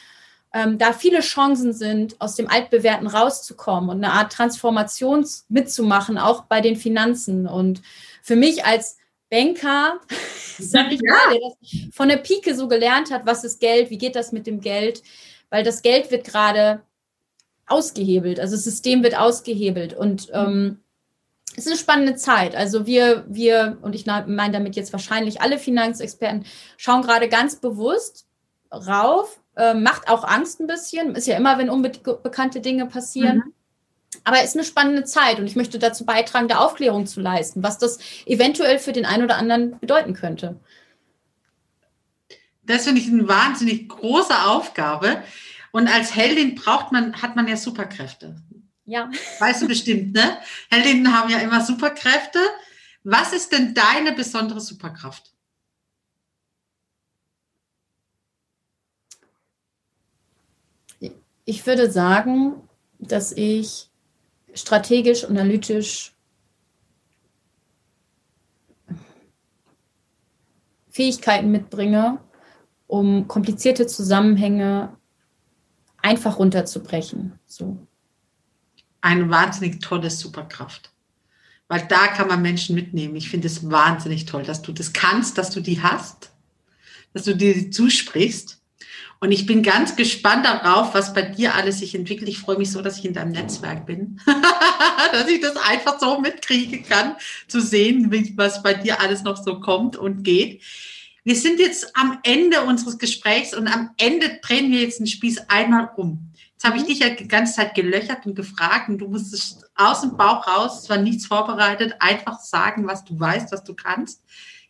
ähm, 0.53 0.77
da 0.77 0.93
viele 0.93 1.21
Chancen 1.21 1.73
sind, 1.73 2.21
aus 2.21 2.35
dem 2.35 2.49
Altbewährten 2.49 3.07
rauszukommen 3.07 3.89
und 3.89 4.05
eine 4.05 4.13
Art 4.13 4.33
Transformation 4.33 5.27
mitzumachen, 5.49 6.19
auch 6.19 6.45
bei 6.45 6.61
den 6.61 6.77
Finanzen. 6.77 7.47
Und 7.47 7.81
für 8.23 8.37
mich 8.37 8.67
als 8.67 8.99
Banker, 9.31 9.99
sag 10.59 10.93
ich 10.93 11.01
mal, 11.01 11.33
der 11.33 11.41
das 11.41 11.95
von 11.95 12.09
der 12.11 12.19
Pike 12.19 12.55
so 12.55 12.69
gelernt 12.69 13.11
hat, 13.11 13.25
was 13.25 13.45
ist 13.45 13.61
Geld, 13.61 13.89
wie 13.89 13.97
geht 13.97 14.15
das 14.15 14.33
mit 14.33 14.47
dem 14.47 14.61
Geld, 14.61 15.03
weil 15.49 15.65
das 15.65 15.81
Geld 15.81 16.11
wird 16.11 16.25
gerade 16.25 16.83
ausgehebelt. 17.73 18.39
Also 18.39 18.55
das 18.57 18.65
System 18.65 19.03
wird 19.03 19.17
ausgehebelt 19.17 19.95
und 19.95 20.29
ähm, 20.33 20.79
es 21.57 21.67
ist 21.67 21.69
eine 21.69 21.79
spannende 21.79 22.15
Zeit. 22.17 22.55
Also 22.57 22.87
wir, 22.87 23.25
wir, 23.29 23.79
und 23.83 23.95
ich 23.95 24.07
meine 24.07 24.53
damit 24.53 24.75
jetzt 24.75 24.93
wahrscheinlich 24.93 25.43
alle 25.43 25.59
Finanzexperten, 25.59 26.47
schauen 26.77 27.03
gerade 27.03 27.29
ganz 27.29 27.57
bewusst 27.57 28.27
rauf, 28.73 29.39
äh, 29.57 29.75
macht 29.75 30.09
auch 30.09 30.25
Angst 30.25 30.61
ein 30.61 30.67
bisschen. 30.67 31.15
Ist 31.15 31.27
ja 31.27 31.37
immer, 31.37 31.59
wenn 31.59 31.69
unbekannte 31.69 32.61
Dinge 32.61 32.87
passieren. 32.87 33.37
Mhm. 33.37 33.53
Aber 34.25 34.39
es 34.39 34.51
ist 34.51 34.57
eine 34.57 34.65
spannende 34.65 35.05
Zeit 35.05 35.39
und 35.39 35.47
ich 35.47 35.57
möchte 35.57 35.79
dazu 35.79 36.05
beitragen, 36.07 36.49
da 36.49 36.59
Aufklärung 36.59 37.07
zu 37.07 37.21
leisten, 37.21 37.63
was 37.63 37.79
das 37.79 37.99
eventuell 38.27 38.79
für 38.79 38.93
den 38.93 39.05
einen 39.07 39.25
oder 39.25 39.37
anderen 39.37 39.79
bedeuten 39.79 40.15
könnte. 40.15 40.61
Das 42.65 42.85
finde 42.85 43.01
ich 43.01 43.09
eine 43.09 43.27
wahnsinnig 43.27 43.89
große 43.89 44.45
Aufgabe. 44.47 45.23
Und 45.73 45.89
als 45.89 46.15
Heldin 46.15 46.55
braucht 46.55 46.93
man, 46.93 47.21
hat 47.21 47.35
man 47.35 47.49
ja 47.49 47.57
Superkräfte. 47.57 48.37
Ja. 48.85 49.11
Weißt 49.39 49.63
du 49.63 49.69
bestimmt, 49.69 50.13
ne? 50.13 50.39
Heldinnen 50.71 51.17
haben 51.17 51.31
ja 51.31 51.39
immer 51.39 51.65
Superkräfte. 51.65 52.39
Was 53.05 53.33
ist 53.33 53.53
denn 53.53 53.75
deine 53.75 54.13
besondere 54.13 54.61
Superkraft? 54.61 55.33
Ich 61.45 61.67
würde 61.67 61.91
sagen, 61.91 62.69
dass 62.99 63.33
ich 63.33 63.91
strategisch, 64.55 65.25
analytisch 65.25 66.15
Fähigkeiten 70.89 71.51
mitbringe, 71.51 72.21
um 72.87 73.27
komplizierte 73.27 73.87
Zusammenhänge 73.87 74.97
einfach 76.03 76.38
runterzubrechen. 76.38 77.38
So. 77.47 77.87
Eine 79.01 79.31
wahnsinnig 79.31 79.81
tolle 79.81 80.11
Superkraft. 80.11 80.91
Weil 81.69 81.87
da 81.88 82.09
kann 82.09 82.29
man 82.29 82.43
Menschen 82.43 82.75
mitnehmen. 82.75 83.17
Ich 83.17 83.31
finde 83.31 83.47
es 83.47 83.71
wahnsinnig 83.71 84.27
toll, 84.27 84.43
dass 84.43 84.61
du 84.62 84.73
das 84.73 84.93
kannst, 84.93 85.38
dass 85.38 85.51
du 85.51 85.61
die 85.61 85.83
hast, 85.83 86.31
dass 87.15 87.25
du 87.25 87.35
dir 87.35 87.55
die 87.55 87.71
zusprichst. 87.71 88.59
Und 89.21 89.31
ich 89.31 89.47
bin 89.47 89.62
ganz 89.62 89.95
gespannt 89.95 90.45
darauf, 90.45 90.95
was 90.95 91.15
bei 91.15 91.23
dir 91.23 91.55
alles 91.55 91.79
sich 91.79 91.95
entwickelt. 91.95 92.29
Ich 92.29 92.41
freue 92.41 92.59
mich 92.59 92.73
so, 92.73 92.83
dass 92.83 92.99
ich 92.99 93.05
in 93.05 93.15
deinem 93.15 93.31
Netzwerk 93.31 93.87
bin, 93.87 94.21
dass 95.12 95.29
ich 95.29 95.41
das 95.41 95.57
einfach 95.57 96.01
so 96.01 96.21
mitkriegen 96.21 96.85
kann, 96.85 97.15
zu 97.47 97.61
sehen, 97.61 98.11
was 98.37 98.65
bei 98.65 98.75
dir 98.75 99.01
alles 99.01 99.23
noch 99.23 99.37
so 99.37 99.61
kommt 99.61 99.97
und 99.97 100.25
geht. 100.25 100.61
Wir 101.25 101.37
sind 101.37 101.61
jetzt 101.61 101.97
am 101.97 102.19
Ende 102.25 102.63
unseres 102.63 102.99
Gesprächs 102.99 103.55
und 103.55 103.69
am 103.69 103.91
Ende 103.97 104.41
drehen 104.43 104.71
wir 104.73 104.81
jetzt 104.81 104.99
den 104.99 105.07
Spieß 105.07 105.49
einmal 105.49 105.91
um. 105.97 106.33
Jetzt 106.53 106.65
habe 106.65 106.77
ich 106.77 106.85
mhm. 106.85 106.89
dich 106.89 106.99
ja 107.01 107.11
die 107.11 107.29
ganze 107.29 107.55
Zeit 107.55 107.75
gelöchert 107.75 108.27
und 108.27 108.35
gefragt 108.35 108.89
und 108.89 108.99
du 108.99 109.09
musstest 109.09 109.65
aus 109.75 110.03
dem 110.03 110.17
Bauch 110.17 110.47
raus, 110.47 110.83
es 110.83 110.91
war 110.91 110.99
nichts 110.99 111.27
vorbereitet, 111.27 111.95
einfach 111.99 112.41
sagen, 112.41 112.87
was 112.87 113.05
du 113.05 113.19
weißt, 113.19 113.53
was 113.53 113.65
du 113.65 113.75
kannst. 113.75 114.23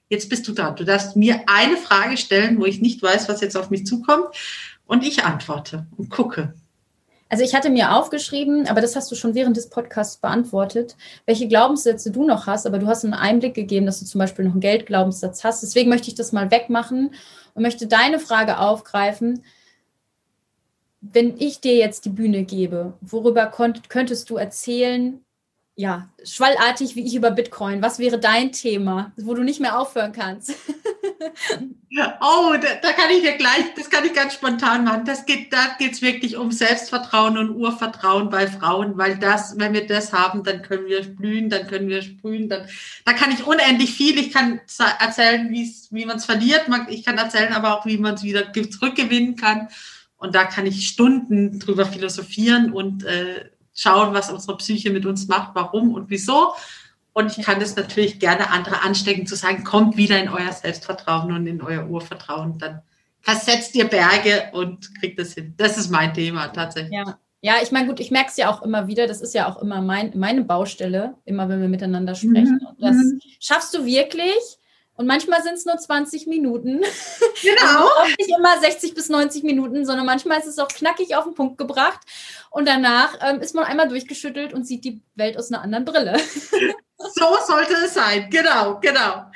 Jetzt 0.09 0.29
bist 0.29 0.47
du 0.47 0.53
dran. 0.53 0.77
Du 0.77 0.85
darfst 0.85 1.17
mir 1.17 1.43
eine 1.47 1.77
Frage 1.77 2.17
stellen, 2.19 2.59
wo 2.59 2.67
ich 2.67 2.81
nicht 2.81 3.03
weiß, 3.03 3.29
was 3.29 3.41
jetzt 3.41 3.57
auf 3.57 3.71
mich 3.71 3.87
zukommt 3.87 4.27
und 4.85 5.05
ich 5.05 5.25
antworte 5.25 5.87
und 5.97 6.11
gucke. 6.11 6.55
Also 7.33 7.45
ich 7.45 7.55
hatte 7.55 7.71
mir 7.71 7.95
aufgeschrieben, 7.97 8.69
aber 8.69 8.83
das 8.83 8.95
hast 8.95 9.11
du 9.11 9.15
schon 9.15 9.35
während 9.35 9.57
des 9.57 9.71
Podcasts 9.71 10.19
beantwortet, 10.19 10.97
welche 11.25 11.49
Glaubenssätze 11.49 12.11
du 12.11 12.27
noch 12.27 12.47
hast, 12.47 12.67
aber 12.67 12.79
du 12.79 12.87
hast 12.87 13.05
einen 13.05 13.15
Einblick 13.15 13.55
gegeben, 13.55 13.87
dass 13.87 14.01
du 14.01 14.05
zum 14.05 14.19
Beispiel 14.19 14.45
noch 14.45 14.53
einen 14.53 14.61
Geldglaubenssatz 14.61 15.43
hast. 15.43 15.63
Deswegen 15.63 15.89
möchte 15.89 16.09
ich 16.09 16.15
das 16.15 16.33
mal 16.33 16.51
wegmachen 16.51 17.15
und 17.55 17.63
möchte 17.63 17.87
deine 17.87 18.19
Frage 18.19 18.59
aufgreifen. 18.59 19.45
Wenn 21.01 21.39
ich 21.39 21.63
dir 21.63 21.75
jetzt 21.75 22.05
die 22.05 22.11
Bühne 22.11 22.45
gebe, 22.45 22.93
worüber 23.01 23.47
könntest 23.47 24.29
du 24.29 24.37
erzählen, 24.37 25.25
ja, 25.75 26.11
schwallartig 26.23 26.97
wie 26.97 27.07
ich 27.07 27.15
über 27.15 27.31
Bitcoin. 27.31 27.81
Was 27.81 27.99
wäre 27.99 28.19
dein 28.19 28.53
Thema, 28.53 29.13
wo 29.17 29.33
du 29.33 29.43
nicht 29.43 29.59
mehr 29.59 29.81
aufhören 29.81 30.13
kannst? 30.13 30.51
oh, 32.21 32.55
da, 32.61 32.75
da, 32.83 32.93
kann 32.93 33.11
ich 33.11 33.25
ja 33.25 33.37
gleich, 33.37 33.75
das 33.77 33.91
kann 33.91 34.05
ich 34.05 34.13
ganz 34.15 34.35
spontan 34.35 34.85
machen. 34.85 35.05
Das 35.05 35.27
geht, 35.27 35.53
da 35.53 35.77
geht 35.79 35.93
es 35.93 36.03
wirklich 36.03 36.37
um 36.37 36.51
Selbstvertrauen 36.51 37.39
und 37.39 37.51
Urvertrauen 37.51 38.31
bei 38.31 38.47
Frauen, 38.47 38.97
weil 38.97 39.19
das, 39.19 39.59
wenn 39.59 39.73
wir 39.73 39.87
das 39.87 40.13
haben, 40.13 40.45
dann 40.45 40.63
können 40.63 40.87
wir 40.87 41.03
blühen, 41.03 41.51
dann 41.51 41.67
können 41.67 41.89
wir 41.89 42.03
sprühen, 42.03 42.49
dann, 42.49 42.67
da 43.05 43.13
kann 43.13 43.31
ich 43.31 43.47
unendlich 43.47 43.93
viel. 43.93 44.19
Ich 44.19 44.33
kann 44.33 44.61
erzählen, 44.99 45.51
wie 45.51 46.05
man 46.05 46.17
es 46.17 46.25
verliert, 46.25 46.67
ich 46.89 47.05
kann 47.05 47.19
erzählen 47.19 47.53
aber 47.53 47.79
auch, 47.79 47.87
wie 47.87 47.99
man 47.99 48.15
es 48.15 48.23
wieder 48.23 48.53
zurückgewinnen 48.53 49.37
kann. 49.37 49.69
Und 50.17 50.35
da 50.35 50.45
kann 50.45 50.67
ich 50.67 50.87
Stunden 50.87 51.59
drüber 51.59 51.85
philosophieren 51.85 52.73
und 52.73 53.05
äh, 53.05 53.51
schauen, 53.75 54.15
was 54.15 54.31
unsere 54.31 54.57
Psyche 54.57 54.91
mit 54.91 55.07
uns 55.07 55.29
macht, 55.29 55.55
warum 55.55 55.95
und 55.95 56.11
wieso. 56.11 56.55
Und 57.13 57.37
ich 57.37 57.45
kann 57.45 57.61
das 57.61 57.77
natürlich 57.77 58.19
gerne 58.19 58.51
andere 58.51 58.83
anstecken, 58.83 59.27
zu 59.27 59.37
sagen, 59.37 59.65
kommt 59.65 59.97
wieder 59.97 60.19
in 60.19 60.29
euer 60.29 60.53
Selbstvertrauen 60.53 61.33
und 61.33 61.47
in 61.47 61.61
euer 61.61 61.87
Urvertrauen. 61.87 62.59
Dann 62.59 62.83
versetzt 63.21 63.75
ihr 63.75 63.85
Berge 63.87 64.51
und 64.53 64.99
kriegt 64.99 65.19
das 65.19 65.35
hin. 65.35 65.55
Das 65.57 65.77
ist 65.77 65.91
mein 65.91 66.15
Thema 66.15 66.49
tatsächlich. 66.49 66.93
Ja. 66.93 67.19
Ja, 67.45 67.55
ich 67.61 67.73
meine, 67.73 67.89
gut, 67.89 67.99
ich 67.99 68.13
merke 68.13 68.29
es 68.31 68.37
ja 68.37 68.49
auch 68.53 68.63
immer 68.63 68.87
wieder, 68.87 69.09
das 69.09 69.21
ist 69.21 69.35
ja 69.35 69.51
auch 69.51 69.61
immer 69.61 69.83
mein, 69.83 70.13
meine 70.15 70.45
Baustelle, 70.45 71.17
immer 71.25 71.49
wenn 71.49 71.61
wir 71.61 71.67
miteinander 71.67 72.15
sprechen. 72.15 72.61
Mhm. 72.63 72.67
Und 72.69 72.81
das 72.81 72.95
mhm. 72.95 73.21
schaffst 73.41 73.75
du 73.75 73.85
wirklich, 73.85 74.61
und 74.95 75.07
manchmal 75.07 75.43
sind 75.43 75.55
es 75.55 75.65
nur 75.65 75.77
20 75.77 76.27
Minuten. 76.27 76.83
Genau. 77.43 77.89
Also 78.03 78.15
nicht 78.19 78.31
immer 78.39 78.61
60 78.61 78.95
bis 78.95 79.09
90 79.09 79.43
Minuten, 79.43 79.85
sondern 79.85 80.07
manchmal 80.07 80.39
ist 80.39 80.47
es 80.47 80.59
auch 80.59 80.69
knackig 80.69 81.17
auf 81.17 81.25
den 81.25 81.35
Punkt 81.35 81.59
gebracht. 81.59 82.01
Und 82.51 82.69
danach 82.69 83.19
ähm, 83.21 83.41
ist 83.41 83.55
man 83.55 83.65
einmal 83.65 83.89
durchgeschüttelt 83.89 84.53
und 84.53 84.67
sieht 84.67 84.85
die 84.85 85.01
Welt 85.15 85.37
aus 85.39 85.51
einer 85.51 85.63
anderen 85.63 85.85
Brille. 85.85 86.17
so 87.15 87.37
sollte 87.47 87.75
es 87.85 87.95
sein. 87.95 88.29
Genau, 88.31 88.79
genau. 88.81 89.27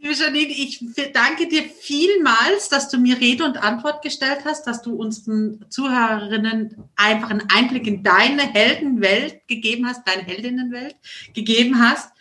Liebe 0.00 0.14
Janine, 0.14 0.52
ich 0.52 0.84
danke 1.12 1.48
dir 1.48 1.62
vielmals, 1.62 2.68
dass 2.68 2.88
du 2.88 2.98
mir 2.98 3.18
Rede 3.18 3.44
und 3.44 3.62
Antwort 3.62 4.02
gestellt 4.02 4.40
hast, 4.44 4.66
dass 4.66 4.82
du 4.82 4.94
unseren 4.94 5.64
Zuhörerinnen 5.70 6.76
einfach 6.96 7.30
einen 7.30 7.48
Einblick 7.50 7.86
in 7.86 8.02
deine 8.02 8.42
Heldenwelt 8.42 9.46
gegeben 9.48 9.86
hast, 9.86 10.06
deine 10.06 10.22
Heldinnenwelt 10.22 10.96
gegeben 11.34 11.80
hast. 11.80 12.12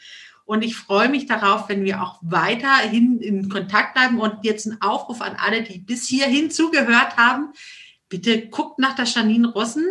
Und 0.45 0.63
ich 0.63 0.75
freue 0.75 1.09
mich 1.09 1.25
darauf, 1.25 1.69
wenn 1.69 1.83
wir 1.83 2.01
auch 2.01 2.17
weiterhin 2.21 3.19
in 3.19 3.49
Kontakt 3.49 3.93
bleiben. 3.93 4.19
Und 4.19 4.43
jetzt 4.43 4.65
ein 4.65 4.81
Aufruf 4.81 5.21
an 5.21 5.35
alle, 5.37 5.61
die 5.61 5.79
bis 5.79 6.07
hierhin 6.07 6.49
zugehört 6.49 7.17
haben. 7.17 7.53
Bitte 8.07 8.47
guckt 8.47 8.79
nach 8.79 8.95
der 8.95 9.05
Janine 9.05 9.49
Rossen. 9.49 9.85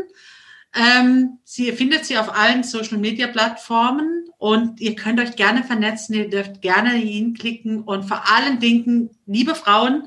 Ähm, 0.74 1.38
sie 1.44 1.72
findet 1.72 2.04
sie 2.04 2.18
auf 2.18 2.35
allen 2.35 2.62
Social 2.62 2.98
Media 2.98 3.26
Plattformen 3.26 4.26
und 4.38 4.81
ihr 4.81 4.94
könnt 4.94 5.20
euch 5.20 5.37
gerne 5.37 5.64
vernetzen. 5.64 6.14
Ihr 6.14 6.28
dürft 6.28 6.62
gerne 6.62 6.90
hinklicken 6.90 7.83
und 7.83 8.04
vor 8.04 8.22
allen 8.31 8.61
Dingen, 8.61 9.11
liebe 9.26 9.54
Frauen, 9.54 10.04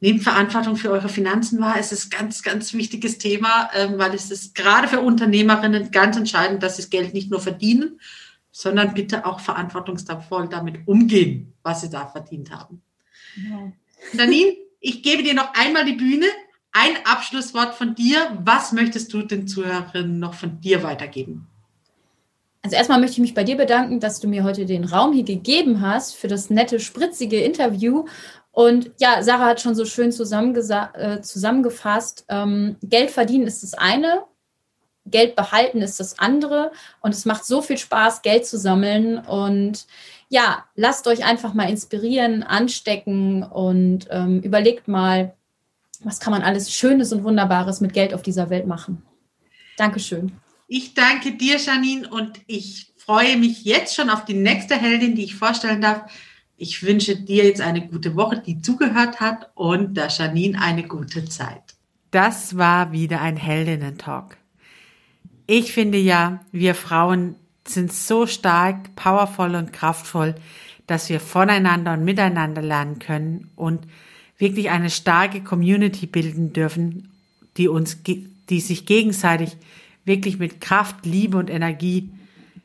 nehmt 0.00 0.22
Verantwortung 0.22 0.76
für 0.76 0.90
eure 0.90 1.08
Finanzen 1.08 1.60
wahr. 1.60 1.76
Es 1.78 1.92
ist 1.92 2.06
ein 2.06 2.18
ganz, 2.18 2.42
ganz 2.42 2.72
wichtiges 2.72 3.18
Thema, 3.18 3.70
ähm, 3.74 3.98
weil 3.98 4.14
es 4.14 4.30
ist 4.30 4.54
gerade 4.54 4.88
für 4.88 5.00
Unternehmerinnen 5.00 5.90
ganz 5.90 6.16
entscheidend, 6.16 6.62
dass 6.62 6.76
sie 6.76 6.82
das 6.82 6.90
Geld 6.90 7.14
nicht 7.14 7.30
nur 7.30 7.40
verdienen, 7.40 8.00
sondern 8.50 8.94
bitte 8.94 9.26
auch 9.26 9.40
verantwortungsvoll 9.40 10.48
damit 10.48 10.88
umgehen, 10.88 11.52
was 11.62 11.82
sie 11.82 11.90
da 11.90 12.06
verdient 12.06 12.50
haben. 12.50 12.82
Ja. 13.36 13.72
Janine, 14.14 14.56
ich 14.80 15.02
gebe 15.02 15.22
dir 15.22 15.34
noch 15.34 15.52
einmal 15.54 15.84
die 15.84 15.92
Bühne. 15.92 16.26
Ein 16.72 16.94
Abschlusswort 17.04 17.74
von 17.74 17.94
dir. 17.94 18.38
Was 18.44 18.72
möchtest 18.72 19.12
du 19.12 19.22
den 19.22 19.48
Zuhörerinnen 19.48 20.18
noch 20.18 20.34
von 20.34 20.60
dir 20.60 20.82
weitergeben? 20.82 21.48
Also 22.62 22.76
erstmal 22.76 23.00
möchte 23.00 23.14
ich 23.14 23.20
mich 23.20 23.34
bei 23.34 23.44
dir 23.44 23.56
bedanken, 23.56 24.00
dass 24.00 24.20
du 24.20 24.28
mir 24.28 24.44
heute 24.44 24.66
den 24.66 24.84
Raum 24.84 25.12
hier 25.12 25.24
gegeben 25.24 25.80
hast 25.80 26.14
für 26.14 26.28
das 26.28 26.50
nette, 26.50 26.78
spritzige 26.78 27.40
Interview. 27.40 28.04
Und 28.52 28.90
ja, 28.98 29.22
Sarah 29.22 29.46
hat 29.46 29.60
schon 29.60 29.74
so 29.74 29.84
schön 29.84 30.10
äh, 30.10 31.20
zusammengefasst. 31.22 32.24
Ähm, 32.28 32.76
Geld 32.82 33.10
verdienen 33.10 33.46
ist 33.46 33.62
das 33.62 33.74
eine, 33.74 34.24
Geld 35.06 35.36
behalten 35.36 35.80
ist 35.80 35.98
das 35.98 36.18
andere. 36.18 36.70
Und 37.00 37.14
es 37.14 37.24
macht 37.24 37.46
so 37.46 37.62
viel 37.62 37.78
Spaß, 37.78 38.22
Geld 38.22 38.46
zu 38.46 38.58
sammeln. 38.58 39.18
Und 39.18 39.86
ja, 40.28 40.64
lasst 40.74 41.06
euch 41.06 41.24
einfach 41.24 41.54
mal 41.54 41.70
inspirieren, 41.70 42.42
anstecken 42.42 43.42
und 43.42 44.06
ähm, 44.10 44.40
überlegt 44.40 44.86
mal, 44.86 45.34
was 46.02 46.20
kann 46.20 46.32
man 46.32 46.42
alles 46.42 46.72
Schönes 46.72 47.12
und 47.12 47.24
Wunderbares 47.24 47.80
mit 47.80 47.92
Geld 47.92 48.14
auf 48.14 48.22
dieser 48.22 48.50
Welt 48.50 48.66
machen. 48.66 49.02
Dankeschön. 49.76 50.32
Ich 50.68 50.94
danke 50.94 51.32
dir, 51.32 51.56
Janine, 51.56 52.08
und 52.08 52.40
ich 52.46 52.92
freue 52.96 53.36
mich 53.36 53.64
jetzt 53.64 53.94
schon 53.94 54.10
auf 54.10 54.24
die 54.24 54.34
nächste 54.34 54.76
Heldin, 54.76 55.14
die 55.14 55.24
ich 55.24 55.34
vorstellen 55.34 55.80
darf. 55.80 56.10
Ich 56.56 56.82
wünsche 56.82 57.16
dir 57.16 57.44
jetzt 57.44 57.60
eine 57.60 57.86
gute 57.88 58.14
Woche, 58.14 58.38
die 58.38 58.60
zugehört 58.60 59.20
hat, 59.20 59.50
und 59.54 59.96
der 59.96 60.08
Janine 60.08 60.60
eine 60.60 60.86
gute 60.86 61.24
Zeit. 61.24 61.62
Das 62.10 62.56
war 62.56 62.92
wieder 62.92 63.20
ein 63.20 63.36
Heldinnen-Talk. 63.36 64.36
Ich 65.46 65.72
finde 65.72 65.98
ja, 65.98 66.40
wir 66.52 66.74
Frauen 66.74 67.34
sind 67.66 67.92
so 67.92 68.26
stark, 68.26 68.94
powervoll 68.94 69.54
und 69.54 69.72
kraftvoll, 69.72 70.34
dass 70.86 71.08
wir 71.08 71.20
voneinander 71.20 71.94
und 71.94 72.04
miteinander 72.04 72.62
lernen 72.62 72.98
können 72.98 73.50
und 73.56 73.86
wirklich 74.40 74.70
eine 74.70 74.90
starke 74.90 75.42
Community 75.42 76.06
bilden 76.06 76.52
dürfen, 76.52 77.10
die 77.56 77.68
uns, 77.68 77.98
die 78.04 78.60
sich 78.60 78.86
gegenseitig 78.86 79.56
wirklich 80.04 80.38
mit 80.38 80.60
Kraft, 80.60 81.04
Liebe 81.04 81.36
und 81.36 81.50
Energie 81.50 82.10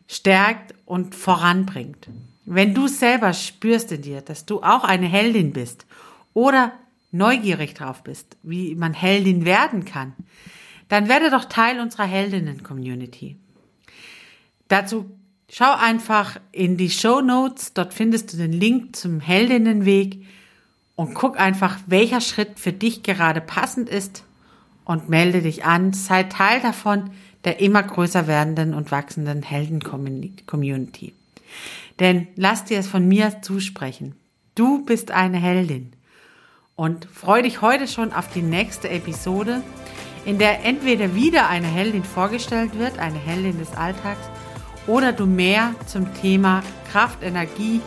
stärkt 0.07 0.73
und 0.85 1.13
voranbringt. 1.15 2.07
Wenn 2.45 2.73
du 2.73 2.88
selber 2.88 3.33
spürst 3.33 3.91
in 3.91 4.03
dir, 4.03 4.21
dass 4.21 4.45
du 4.45 4.61
auch 4.61 4.83
eine 4.83 5.07
Heldin 5.07 5.51
bist 5.51 5.85
oder 6.33 6.71
neugierig 7.11 7.73
drauf 7.73 8.03
bist, 8.03 8.38
wie 8.43 8.75
man 8.75 8.93
Heldin 8.93 9.45
werden 9.45 9.85
kann, 9.85 10.13
dann 10.88 11.09
werde 11.09 11.31
doch 11.31 11.45
Teil 11.45 11.79
unserer 11.79 12.05
Heldinnen-Community. 12.05 13.38
Dazu 14.67 15.09
schau 15.49 15.73
einfach 15.73 16.39
in 16.51 16.77
die 16.77 16.89
Show 16.89 17.21
Notes, 17.21 17.73
dort 17.73 17.93
findest 17.93 18.33
du 18.33 18.38
den 18.38 18.53
Link 18.53 18.95
zum 18.95 19.19
Heldinnenweg 19.19 20.19
und 20.95 21.13
guck 21.13 21.39
einfach, 21.39 21.77
welcher 21.88 22.21
Schritt 22.21 22.60
für 22.60 22.73
dich 22.73 23.03
gerade 23.03 23.41
passend 23.41 23.89
ist 23.89 24.23
und 24.86 25.10
melde 25.10 25.41
dich 25.41 25.65
an, 25.65 25.93
sei 25.93 26.23
Teil 26.23 26.62
davon 26.62 27.12
der 27.45 27.60
immer 27.60 27.84
größer 27.84 28.27
werdenden 28.27 28.73
und 28.73 28.91
wachsenden 28.91 29.43
Helden-Community. 29.43 31.13
Denn 31.99 32.27
lass 32.36 32.65
dir 32.65 32.79
es 32.79 32.88
von 32.88 33.08
mir 33.08 33.41
zusprechen. 33.41 34.15
Du 34.55 34.84
bist 34.84 35.12
eine 35.12 35.38
Heldin. 35.38 35.93
Und 36.75 37.05
freu 37.05 37.41
dich 37.41 37.62
heute 37.62 37.88
schon 37.88 38.12
auf 38.12 38.29
die 38.34 38.41
nächste 38.41 38.89
Episode, 38.89 39.62
in 40.25 40.39
der 40.39 40.65
entweder 40.65 41.15
wieder 41.15 41.47
eine 41.47 41.67
Heldin 41.67 42.03
vorgestellt 42.03 42.77
wird, 42.77 42.97
eine 42.97 43.19
Heldin 43.19 43.60
des 43.60 43.73
Alltags, 43.75 44.27
oder 44.88 45.13
du 45.13 45.25
mehr 45.25 45.73
zum 45.86 46.13
Thema 46.15 46.63
Kraft, 46.91 47.23
Energie 47.23 47.79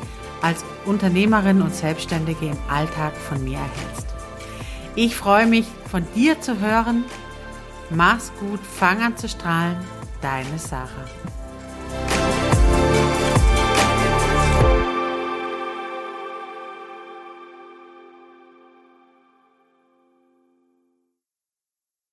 als 0.43 0.65
Unternehmerin 0.85 1.63
und 1.63 1.75
Selbstständige 1.75 2.47
im 2.47 2.59
Alltag 2.69 3.15
von 3.17 3.43
mir 3.43 3.59
erhältst. 3.59 4.07
Ich 4.95 5.17
freue 5.17 5.47
mich, 5.47 5.67
von 5.91 6.05
dir 6.15 6.41
zu 6.41 6.61
hören. 6.61 7.05
Mach's 7.91 8.33
gut, 8.41 8.61
fang 8.61 9.03
an 9.03 9.17
zu 9.17 9.29
strahlen. 9.29 9.77
Deine 10.21 10.59
Sarah. 10.59 10.89